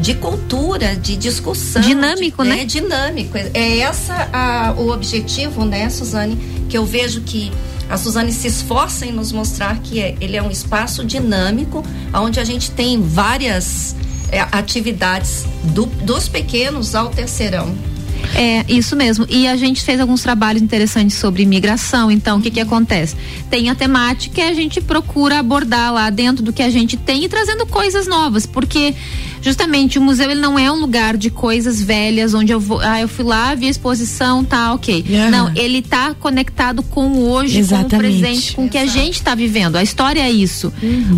de 0.00 0.14
cultura, 0.14 0.96
de 0.96 1.16
discussão, 1.16 1.80
Dinâmico, 1.82 2.42
de- 2.42 2.48
né? 2.48 2.60
É 2.62 2.64
dinâmico. 2.64 3.36
É 3.36 3.78
essa 3.78 4.28
a- 4.32 4.74
o 4.76 4.90
objetivo, 4.90 5.64
né, 5.64 5.88
Suzane, 5.90 6.36
que 6.68 6.76
eu 6.76 6.84
vejo 6.84 7.20
que 7.20 7.52
a 7.88 7.96
Suzane 7.96 8.32
se 8.32 8.46
esforça 8.48 9.06
em 9.06 9.12
nos 9.12 9.32
mostrar 9.32 9.78
que 9.80 10.00
é- 10.00 10.14
ele 10.20 10.36
é 10.36 10.42
um 10.42 10.50
espaço 10.50 11.04
dinâmico, 11.04 11.84
onde 12.12 12.40
a 12.40 12.44
gente 12.44 12.70
tem 12.70 13.00
várias 13.02 13.94
é, 14.32 14.40
atividades 14.50 15.44
do- 15.62 15.86
dos 15.86 16.28
pequenos 16.28 16.94
ao 16.94 17.08
terceirão. 17.08 17.72
É, 18.34 18.64
isso 18.66 18.96
mesmo. 18.96 19.26
E 19.28 19.46
a 19.46 19.54
gente 19.56 19.82
fez 19.82 20.00
alguns 20.00 20.22
trabalhos 20.22 20.60
interessantes 20.62 21.16
sobre 21.16 21.42
imigração. 21.44 22.10
Então, 22.10 22.38
o 22.38 22.42
que 22.42 22.50
que 22.50 22.58
acontece? 22.58 23.14
Tem 23.48 23.68
a 23.68 23.74
temática 23.76 24.40
e 24.40 24.44
a 24.48 24.54
gente 24.54 24.80
procura 24.80 25.38
abordar 25.38 25.92
lá 25.92 26.10
dentro 26.10 26.42
do 26.42 26.52
que 26.52 26.62
a 26.62 26.70
gente 26.70 26.96
tem 26.96 27.22
e 27.24 27.28
trazendo 27.28 27.64
coisas 27.66 28.06
novas, 28.08 28.44
porque 28.46 28.94
justamente 29.44 29.98
o 29.98 30.02
museu 30.02 30.30
ele 30.30 30.40
não 30.40 30.58
é 30.58 30.72
um 30.72 30.76
lugar 30.76 31.18
de 31.18 31.28
coisas 31.28 31.80
velhas 31.80 32.32
onde 32.32 32.50
eu 32.50 32.58
vou, 32.58 32.80
ah, 32.80 32.98
eu 33.02 33.06
fui 33.06 33.26
lá, 33.26 33.54
vi 33.54 33.66
a 33.66 33.70
exposição, 33.70 34.42
tá, 34.42 34.72
OK. 34.72 35.04
Não, 35.30 35.52
ele 35.54 35.82
tá 35.82 36.14
conectado 36.14 36.82
com 36.82 37.08
o 37.08 37.28
hoje, 37.30 37.58
Exatamente. 37.58 37.90
com 37.90 37.96
o 37.96 37.98
presente, 37.98 38.56
com 38.56 38.64
o 38.64 38.68
que 38.70 38.78
a 38.78 38.86
gente 38.86 39.16
está 39.16 39.34
vivendo. 39.34 39.76
A 39.76 39.82
história 39.82 40.20
é 40.20 40.30
isso. 40.30 40.72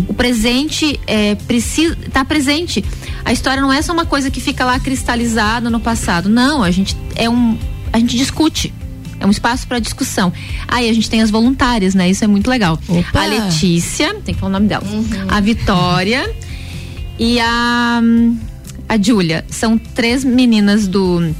O 0.09 0.13
presente 0.13 0.99
é 1.07 1.35
precisa 1.35 1.97
tá 2.11 2.25
presente. 2.25 2.83
A 3.23 3.31
história 3.31 3.61
não 3.61 3.71
é 3.71 3.81
só 3.81 3.93
uma 3.93 4.05
coisa 4.05 4.29
que 4.29 4.41
fica 4.41 4.65
lá 4.65 4.77
cristalizada 4.77 5.69
no 5.69 5.79
passado. 5.79 6.27
Não, 6.27 6.61
a 6.63 6.69
gente 6.69 6.97
é 7.15 7.29
um 7.29 7.57
a 7.93 7.99
gente 7.99 8.17
discute. 8.17 8.73
É 9.19 9.25
um 9.25 9.31
espaço 9.31 9.65
para 9.67 9.79
discussão. 9.79 10.31
Aí 10.67 10.89
a 10.89 10.93
gente 10.93 11.09
tem 11.09 11.21
as 11.21 11.31
voluntárias, 11.31 11.95
né? 11.95 12.09
Isso 12.09 12.23
é 12.23 12.27
muito 12.27 12.49
legal. 12.49 12.77
Opa! 12.87 13.21
A 13.21 13.25
Letícia, 13.25 14.13
tem 14.23 14.35
que 14.35 14.39
falar 14.39 14.49
o 14.49 14.53
nome 14.53 14.67
delas. 14.67 14.87
A 15.27 15.39
Vitória 15.39 16.29
e 17.19 17.39
a 17.39 18.01
a 18.89 18.97
Júlia. 19.01 19.45
São 19.49 19.77
três 19.77 20.23
meninas 20.23 20.87
do 20.87 21.33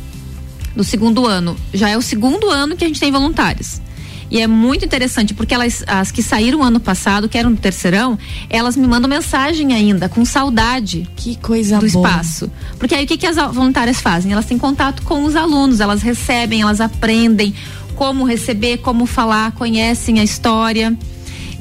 do 0.76 0.84
segundo 0.84 1.26
ano. 1.26 1.58
Já 1.74 1.90
é 1.90 1.98
o 1.98 2.02
segundo 2.02 2.50
ano 2.50 2.76
que 2.76 2.84
a 2.84 2.88
gente 2.88 3.00
tem 3.00 3.12
voluntários. 3.12 3.82
E 4.30 4.42
é 4.42 4.48
muito 4.48 4.84
interessante, 4.84 5.34
porque 5.34 5.54
elas, 5.54 5.84
as 5.88 6.12
que 6.12 6.22
saíram 6.22 6.62
ano 6.62 6.80
passado, 6.80 7.30
que 7.30 7.38
eram 7.38 7.52
do 7.54 7.58
terceirão, 7.60 8.20
elas 8.50 8.76
me 8.76 8.86
mandam 8.86 9.10
mensagem 9.10 9.74
ainda, 9.74 10.10
com 10.10 10.26
saudade 10.26 11.08
Que 11.16 11.38
coisa 11.38 11.80
do 11.80 11.90
boa. 11.90 12.10
espaço. 12.10 12.52
Porque 12.78 12.94
aí 12.94 13.06
o 13.06 13.08
que, 13.08 13.18
que 13.18 13.26
as 13.26 13.38
voluntárias 13.38 14.02
fazem? 14.02 14.34
Elas 14.34 14.46
têm 14.46 14.58
contato 14.58 15.02
com 15.04 15.24
os 15.24 15.36
alunos, 15.36 15.80
elas 15.80 16.02
recebem, 16.02 16.62
elas 16.62 16.82
aprendem 16.82 17.54
como 17.96 18.26
receber, 18.26 18.80
como 18.80 19.06
falar, 19.06 19.54
conhecem 19.54 20.20
a 20.20 20.24
história. 20.24 20.96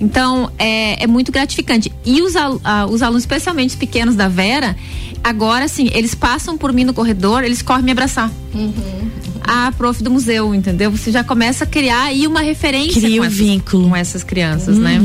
Então, 0.00 0.50
é, 0.58 1.02
é 1.02 1.06
muito 1.06 1.32
gratificante. 1.32 1.90
E 2.04 2.20
os, 2.20 2.34
os 2.90 3.02
alunos, 3.02 3.22
especialmente 3.22 3.70
os 3.70 3.76
pequenos 3.76 4.14
da 4.14 4.28
Vera, 4.28 4.76
agora 5.24 5.68
sim, 5.68 5.90
eles 5.92 6.14
passam 6.14 6.58
por 6.58 6.72
mim 6.72 6.84
no 6.84 6.92
corredor, 6.92 7.44
eles 7.44 7.62
correm 7.62 7.84
me 7.84 7.92
abraçar. 7.92 8.30
A 9.42 9.72
prof 9.72 10.02
do 10.02 10.10
museu, 10.10 10.54
entendeu? 10.54 10.90
Você 10.90 11.10
já 11.10 11.22
começa 11.22 11.64
a 11.64 11.66
criar 11.66 12.04
aí 12.04 12.26
uma 12.26 12.40
referência 12.40 13.00
Cria 13.00 13.22
essas, 13.22 13.34
vínculo. 13.34 13.88
com 13.88 13.96
essas 13.96 14.24
crianças, 14.24 14.76
né? 14.76 15.00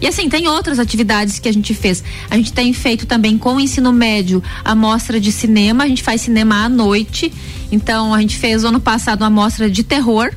E 0.00 0.06
assim, 0.06 0.28
tem 0.28 0.46
outras 0.46 0.78
atividades 0.78 1.38
que 1.38 1.48
a 1.48 1.52
gente 1.52 1.72
fez. 1.72 2.04
A 2.30 2.36
gente 2.36 2.52
tem 2.52 2.72
feito 2.72 3.06
também 3.06 3.38
com 3.38 3.54
o 3.54 3.60
ensino 3.60 3.92
médio 3.92 4.42
a 4.64 4.74
mostra 4.74 5.18
de 5.18 5.32
cinema. 5.32 5.84
A 5.84 5.88
gente 5.88 6.02
faz 6.02 6.20
cinema 6.20 6.64
à 6.64 6.68
noite. 6.68 7.32
Então, 7.72 8.12
a 8.12 8.20
gente 8.20 8.36
fez 8.36 8.64
ano 8.64 8.80
passado 8.80 9.22
uma 9.22 9.30
mostra 9.30 9.70
de 9.70 9.82
terror. 9.82 10.30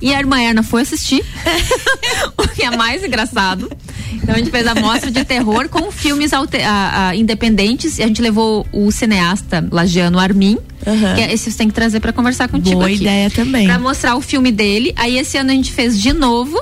E 0.00 0.14
a 0.14 0.18
irmã 0.18 0.40
Erna 0.40 0.62
foi 0.62 0.82
assistir. 0.82 1.22
o 2.38 2.48
que 2.48 2.62
é 2.62 2.76
mais 2.76 3.04
engraçado. 3.04 3.70
Então 4.14 4.34
a 4.34 4.38
gente 4.38 4.50
fez 4.50 4.66
a 4.66 4.74
mostra 4.74 5.10
de 5.10 5.24
terror 5.24 5.68
com 5.68 5.90
filmes 5.90 6.32
alte- 6.32 6.56
a- 6.62 7.08
a- 7.08 7.16
independentes 7.16 7.98
e 7.98 8.02
a 8.02 8.06
gente 8.06 8.20
levou 8.22 8.66
o 8.72 8.90
cineasta 8.90 9.66
lagiano 9.70 10.18
Armin, 10.18 10.58
Aham. 10.86 11.14
que 11.14 11.20
é- 11.20 11.32
esse 11.32 11.50
você 11.50 11.58
tem 11.58 11.68
que 11.68 11.74
trazer 11.74 12.00
pra 12.00 12.12
conversar 12.12 12.48
contigo 12.48 12.76
Boa 12.76 12.86
aqui. 12.86 12.96
ideia 12.96 13.30
também. 13.30 13.66
Pra 13.66 13.78
mostrar 13.78 14.16
o 14.16 14.20
filme 14.20 14.50
dele. 14.50 14.92
Aí 14.96 15.18
esse 15.18 15.36
ano 15.36 15.50
a 15.50 15.54
gente 15.54 15.72
fez 15.72 16.00
de 16.00 16.12
novo. 16.12 16.58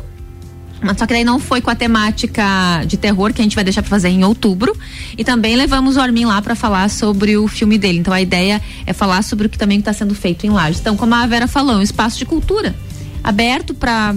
Mas 0.81 0.97
só 0.97 1.07
que 1.07 1.13
daí 1.13 1.25
não 1.25 1.41
foi 1.41 1.61
com 1.61 1.71
a 1.71 1.75
temática 1.75 2.85
de 2.87 2.97
terror, 2.97 3.33
que 3.33 3.41
a 3.41 3.45
gente 3.45 3.57
vai 3.57 3.65
deixar 3.65 3.83
pra 3.83 3.91
fazer 3.91 4.11
em 4.11 4.23
outubro. 4.25 4.77
E 5.17 5.25
também 5.25 5.57
levamos 5.57 5.97
o 5.97 6.01
Armin 6.01 6.25
lá 6.25 6.41
pra 6.41 6.55
falar 6.55 6.89
sobre 6.89 7.37
o 7.37 7.49
filme 7.49 7.77
dele. 7.77 7.99
Então 7.99 8.15
a 8.15 8.21
ideia 8.23 8.63
é 8.87 8.93
falar 8.93 9.23
sobre 9.23 9.49
o 9.49 9.51
que 9.51 9.59
também 9.59 9.81
está 9.81 9.93
sendo 9.93 10.15
feito 10.15 10.47
em 10.47 10.51
Lages. 10.51 10.81
Então, 10.81 10.97
como 10.97 11.13
a 11.17 11.27
Vera 11.27 11.49
falou, 11.49 11.75
é 11.75 11.79
um 11.79 11.83
espaço 11.83 12.17
de 12.17 12.25
cultura. 12.25 12.77
Aberto 13.23 13.75
pra 13.75 14.15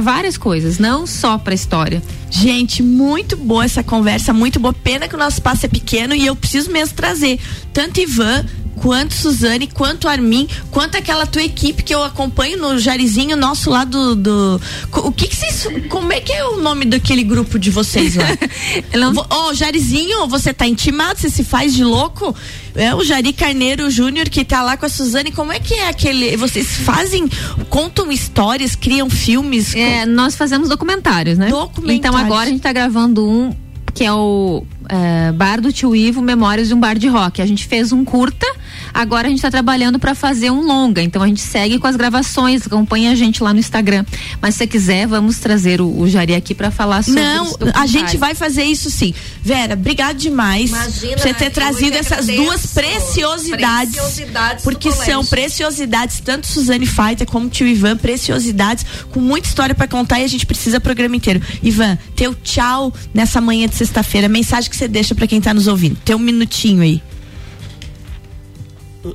várias 0.00 0.36
coisas, 0.36 0.78
não 0.78 1.06
só 1.06 1.36
pra 1.38 1.54
história. 1.54 2.02
Gente, 2.30 2.82
muito 2.82 3.36
boa 3.36 3.64
essa 3.64 3.82
conversa, 3.82 4.32
muito 4.32 4.58
boa. 4.58 4.72
Pena 4.72 5.06
que 5.08 5.14
o 5.14 5.18
nosso 5.18 5.36
espaço 5.36 5.66
é 5.66 5.68
pequeno 5.68 6.14
e 6.14 6.26
eu 6.26 6.34
preciso 6.34 6.70
mesmo 6.70 6.96
trazer 6.96 7.38
tanto 7.72 8.00
Ivan 8.00 8.44
quanto 8.76 9.14
Suzane, 9.14 9.66
quanto 9.66 10.08
Armin, 10.08 10.48
quanto 10.70 10.96
aquela 10.96 11.26
tua 11.26 11.42
equipe 11.42 11.82
que 11.82 11.94
eu 11.94 12.02
acompanho 12.02 12.58
no 12.58 12.78
Jarizinho 12.78 13.36
nosso 13.36 13.70
lá 13.70 13.84
do. 13.84 14.60
o 14.92 15.12
que 15.12 15.26
que 15.28 15.36
vocês. 15.36 15.66
Como 15.88 16.12
é 16.12 16.20
que 16.20 16.32
é 16.32 16.44
o 16.44 16.60
nome 16.60 16.84
daquele 16.84 17.22
grupo 17.22 17.58
de 17.58 17.70
vocês 17.70 18.14
lá? 18.16 18.26
Vo- 19.12 19.26
Ô, 19.30 19.54
Jarizinho, 19.54 20.26
você 20.26 20.52
tá 20.52 20.66
intimado, 20.66 21.18
você 21.20 21.30
se 21.30 21.44
faz 21.44 21.74
de 21.74 21.84
louco? 21.84 22.34
É 22.76 22.92
o 22.94 23.04
Jari 23.04 23.32
Carneiro 23.32 23.88
Júnior 23.88 24.28
que 24.28 24.44
tá 24.44 24.60
lá 24.62 24.76
com 24.76 24.84
a 24.84 24.88
Suzane. 24.88 25.30
Como 25.30 25.52
é 25.52 25.60
que 25.60 25.74
é 25.74 25.88
aquele. 25.88 26.36
Vocês 26.36 26.76
fazem, 26.78 27.28
contam 27.70 28.10
histórias, 28.10 28.74
criam 28.74 29.08
filmes? 29.08 29.74
É, 29.76 30.04
nós 30.04 30.34
fazemos 30.34 30.68
documentários, 30.68 31.38
né? 31.38 31.48
Documentários. 31.48 31.98
Então 31.98 32.16
agora 32.16 32.48
a 32.48 32.50
gente 32.52 32.62
tá 32.62 32.72
gravando 32.72 33.24
um 33.28 33.54
que 33.94 34.02
é 34.02 34.12
o 34.12 34.66
é, 34.88 35.32
Bar 35.32 35.60
do 35.60 35.72
Tio 35.72 35.94
Ivo, 35.94 36.20
Memórias 36.20 36.68
de 36.68 36.74
um 36.74 36.80
Bar 36.80 36.98
de 36.98 37.08
Rock. 37.08 37.40
A 37.40 37.46
gente 37.46 37.66
fez 37.66 37.92
um 37.92 38.04
curta, 38.04 38.46
agora 38.92 39.28
a 39.28 39.30
gente 39.30 39.42
tá 39.42 39.50
trabalhando 39.50 39.98
para 39.98 40.14
fazer 40.14 40.50
um 40.50 40.60
longa. 40.60 41.02
Então 41.02 41.22
a 41.22 41.26
gente 41.26 41.40
segue 41.40 41.78
com 41.78 41.86
as 41.86 41.96
gravações, 41.96 42.66
acompanha 42.66 43.12
a 43.12 43.14
gente 43.14 43.42
lá 43.42 43.52
no 43.52 43.58
Instagram. 43.58 44.04
Mas 44.40 44.54
se 44.54 44.58
você 44.58 44.66
quiser, 44.66 45.06
vamos 45.06 45.38
trazer 45.38 45.80
o, 45.80 46.00
o 46.00 46.08
Jari 46.08 46.34
aqui 46.34 46.54
para 46.54 46.70
falar 46.70 47.02
sobre 47.02 47.20
Não, 47.20 47.56
a 47.74 47.86
gente 47.86 48.16
vai 48.16 48.34
fazer 48.34 48.64
isso 48.64 48.90
sim. 48.90 49.14
Vera, 49.42 49.74
obrigado 49.74 50.16
demais 50.16 50.70
Imagina, 50.70 51.12
por 51.12 51.22
você 51.22 51.34
ter 51.34 51.50
trazido 51.50 51.96
essas 51.96 52.26
duas 52.26 52.66
preciosidades. 52.66 53.94
Preciosidades 53.94 54.64
porque 54.64 54.92
são 54.92 55.24
preciosidades, 55.24 56.20
tanto 56.20 56.46
Suzane 56.46 56.86
Faita 56.86 57.26
como 57.26 57.48
tio 57.48 57.66
Ivan, 57.66 57.96
preciosidades 57.96 58.84
com 59.10 59.20
muita 59.20 59.48
história 59.48 59.74
pra 59.74 59.86
contar 59.86 60.20
e 60.20 60.24
a 60.24 60.28
gente 60.28 60.46
precisa 60.46 60.80
programa 60.80 61.16
inteiro. 61.16 61.40
Ivan, 61.62 61.98
teu 62.14 62.34
tchau 62.34 62.92
nessa 63.12 63.40
manhã 63.40 63.66
de 63.66 63.74
sexta-feira, 63.74 64.28
mensagem 64.28 64.70
que 64.70 64.73
você 64.74 64.86
deixa 64.88 65.14
pra 65.14 65.26
quem 65.26 65.40
tá 65.40 65.54
nos 65.54 65.66
ouvindo. 65.66 65.96
Tem 66.04 66.14
um 66.14 66.18
minutinho 66.18 66.82
aí. 66.82 67.02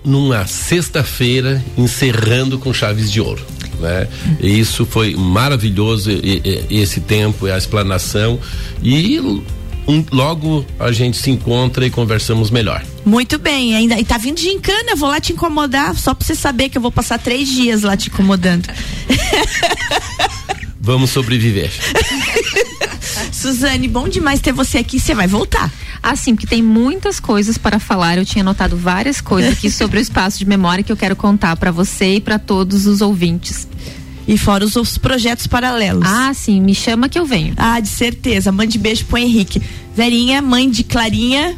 numa 0.05 0.45
sexta-feira 0.45 1.65
encerrando 1.75 2.59
com 2.59 2.71
chaves 2.71 3.11
de 3.11 3.19
ouro. 3.19 3.43
Né? 3.79 4.07
E 4.39 4.59
isso 4.59 4.85
foi 4.85 5.15
maravilhoso 5.15 6.11
e- 6.11 6.43
e- 6.69 6.79
esse 6.79 6.99
tempo, 6.99 7.47
a 7.47 7.57
explanação 7.57 8.39
e 8.83 9.19
um- 9.19 10.05
logo 10.11 10.63
a 10.79 10.91
gente 10.91 11.17
se 11.17 11.31
encontra 11.31 11.87
e 11.87 11.89
conversamos 11.89 12.51
melhor. 12.51 12.85
Muito 13.03 13.39
bem, 13.39 13.73
ainda 13.75 13.99
e 13.99 14.05
tá 14.05 14.19
vindo 14.19 14.37
de 14.37 14.49
encana, 14.49 14.91
eu 14.91 14.97
vou 14.97 15.09
lá 15.09 15.19
te 15.19 15.33
incomodar, 15.33 15.95
só 15.95 16.13
pra 16.13 16.23
você 16.23 16.35
saber 16.35 16.69
que 16.69 16.77
eu 16.77 16.81
vou 16.83 16.91
passar 16.91 17.17
três 17.17 17.49
dias 17.49 17.81
lá 17.81 17.97
te 17.97 18.09
incomodando. 18.09 18.69
Vamos 20.79 21.09
sobreviver. 21.09 21.71
Suzane, 23.31 23.87
bom 23.87 24.07
demais 24.07 24.39
ter 24.39 24.53
você 24.53 24.77
aqui, 24.77 24.99
você 24.99 25.13
vai 25.13 25.27
voltar. 25.27 25.71
Assim, 26.01 26.33
porque 26.33 26.47
tem 26.47 26.63
muitas 26.63 27.19
coisas 27.19 27.57
para 27.57 27.79
falar. 27.79 28.17
Eu 28.17 28.25
tinha 28.25 28.41
anotado 28.41 28.77
várias 28.77 29.19
coisas 29.19 29.53
aqui 29.53 29.69
sobre 29.71 29.99
o 29.99 30.01
espaço 30.01 30.39
de 30.39 30.45
memória 30.45 30.83
que 30.83 30.91
eu 30.91 30.97
quero 30.97 31.15
contar 31.15 31.55
para 31.57 31.71
você 31.71 32.15
e 32.15 32.21
para 32.21 32.39
todos 32.39 32.85
os 32.85 33.01
ouvintes. 33.01 33.67
E 34.29 34.37
fora 34.37 34.63
os 34.63 34.75
outros 34.75 34.95
projetos 34.95 35.47
paralelos. 35.47 36.03
Ah, 36.05 36.31
sim, 36.35 36.61
me 36.61 36.75
chama 36.75 37.09
que 37.09 37.17
eu 37.17 37.25
venho. 37.25 37.55
Ah, 37.57 37.79
de 37.79 37.87
certeza. 37.89 38.51
Mande 38.51 38.77
beijo 38.77 39.03
pro 39.05 39.17
Henrique. 39.17 39.59
Verinha, 39.95 40.39
mãe 40.39 40.69
de 40.69 40.83
Clarinha. 40.83 41.57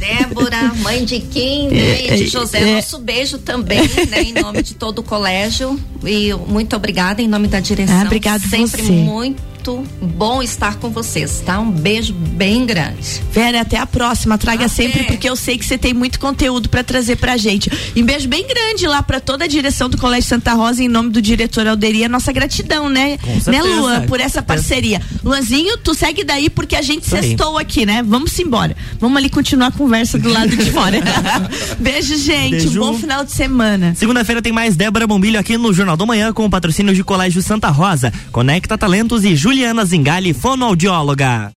Débora, 0.00 0.74
mãe 0.82 1.04
de 1.04 1.20
Kim, 1.20 1.68
É, 1.72 2.14
e 2.14 2.16
de 2.16 2.26
José, 2.26 2.68
é. 2.68 2.74
nosso 2.74 2.98
beijo 2.98 3.38
também, 3.38 3.80
né, 4.10 4.22
em 4.24 4.32
nome 4.32 4.60
de 4.60 4.74
todo 4.74 4.98
o 4.98 5.02
colégio. 5.04 5.78
E 6.04 6.34
muito 6.48 6.74
obrigada 6.74 7.22
em 7.22 7.28
nome 7.28 7.46
da 7.46 7.60
direção. 7.60 8.00
Ah, 8.00 8.02
obrigado 8.04 8.42
Sempre 8.48 8.82
você. 8.82 8.90
muito 8.90 9.53
bom 9.72 10.42
estar 10.42 10.76
com 10.76 10.90
vocês, 10.90 11.42
tá? 11.44 11.58
Um 11.58 11.70
beijo 11.70 12.12
bem 12.12 12.66
grande. 12.66 13.22
Vera, 13.32 13.60
até 13.60 13.78
a 13.78 13.86
próxima. 13.86 14.36
Traga 14.36 14.66
Até. 14.66 14.74
sempre, 14.74 15.04
porque 15.04 15.28
eu 15.28 15.36
sei 15.36 15.56
que 15.56 15.64
você 15.64 15.78
tem 15.78 15.94
muito 15.94 16.20
conteúdo 16.20 16.68
pra 16.68 16.82
trazer 16.84 17.16
pra 17.16 17.36
gente. 17.36 17.70
E 17.94 18.02
um 18.02 18.06
beijo 18.06 18.28
bem 18.28 18.46
grande 18.46 18.86
lá 18.86 19.02
pra 19.02 19.20
toda 19.20 19.44
a 19.44 19.48
direção 19.48 19.88
do 19.88 19.96
Colégio 19.96 20.28
Santa 20.28 20.52
Rosa, 20.52 20.82
em 20.82 20.88
nome 20.88 21.10
do 21.10 21.22
diretor 21.22 21.66
Alderia. 21.66 22.08
Nossa 22.08 22.32
gratidão, 22.32 22.88
né? 22.88 23.18
Com 23.18 23.50
né, 23.50 23.62
Luan, 23.62 24.06
por 24.06 24.20
essa 24.20 24.42
parceria. 24.42 25.00
Luanzinho, 25.22 25.78
tu 25.78 25.94
segue 25.94 26.24
daí 26.24 26.50
porque 26.50 26.76
a 26.76 26.82
gente 26.82 27.12
aí. 27.14 27.22
sextou 27.22 27.58
aqui, 27.58 27.86
né? 27.86 28.02
Vamos 28.06 28.38
embora. 28.38 28.76
Vamos 29.00 29.16
ali 29.16 29.30
continuar 29.30 29.68
a 29.68 29.72
conversa 29.72 30.18
do 30.18 30.28
lado 30.28 30.56
de 30.56 30.70
fora. 30.70 30.98
beijo, 31.78 32.16
gente. 32.16 32.50
Beijo. 32.50 32.82
Um 32.82 32.92
bom 32.92 32.98
final 32.98 33.24
de 33.24 33.32
semana. 33.32 33.94
Segunda-feira 33.94 34.42
tem 34.42 34.52
mais 34.52 34.76
Débora 34.76 35.06
Bombilho 35.06 35.38
aqui 35.38 35.56
no 35.56 35.72
Jornal 35.72 35.96
do 35.96 36.06
Manhã 36.06 36.32
com 36.32 36.44
o 36.44 36.50
patrocínio 36.50 36.94
de 36.94 37.02
Colégio 37.02 37.42
Santa 37.42 37.68
Rosa, 37.68 38.12
Conecta 38.30 38.76
Talentos 38.76 39.24
e 39.24 39.36
Juliana 39.54 39.84
Zingali, 39.84 40.34
fonoaudióloga. 40.34 41.52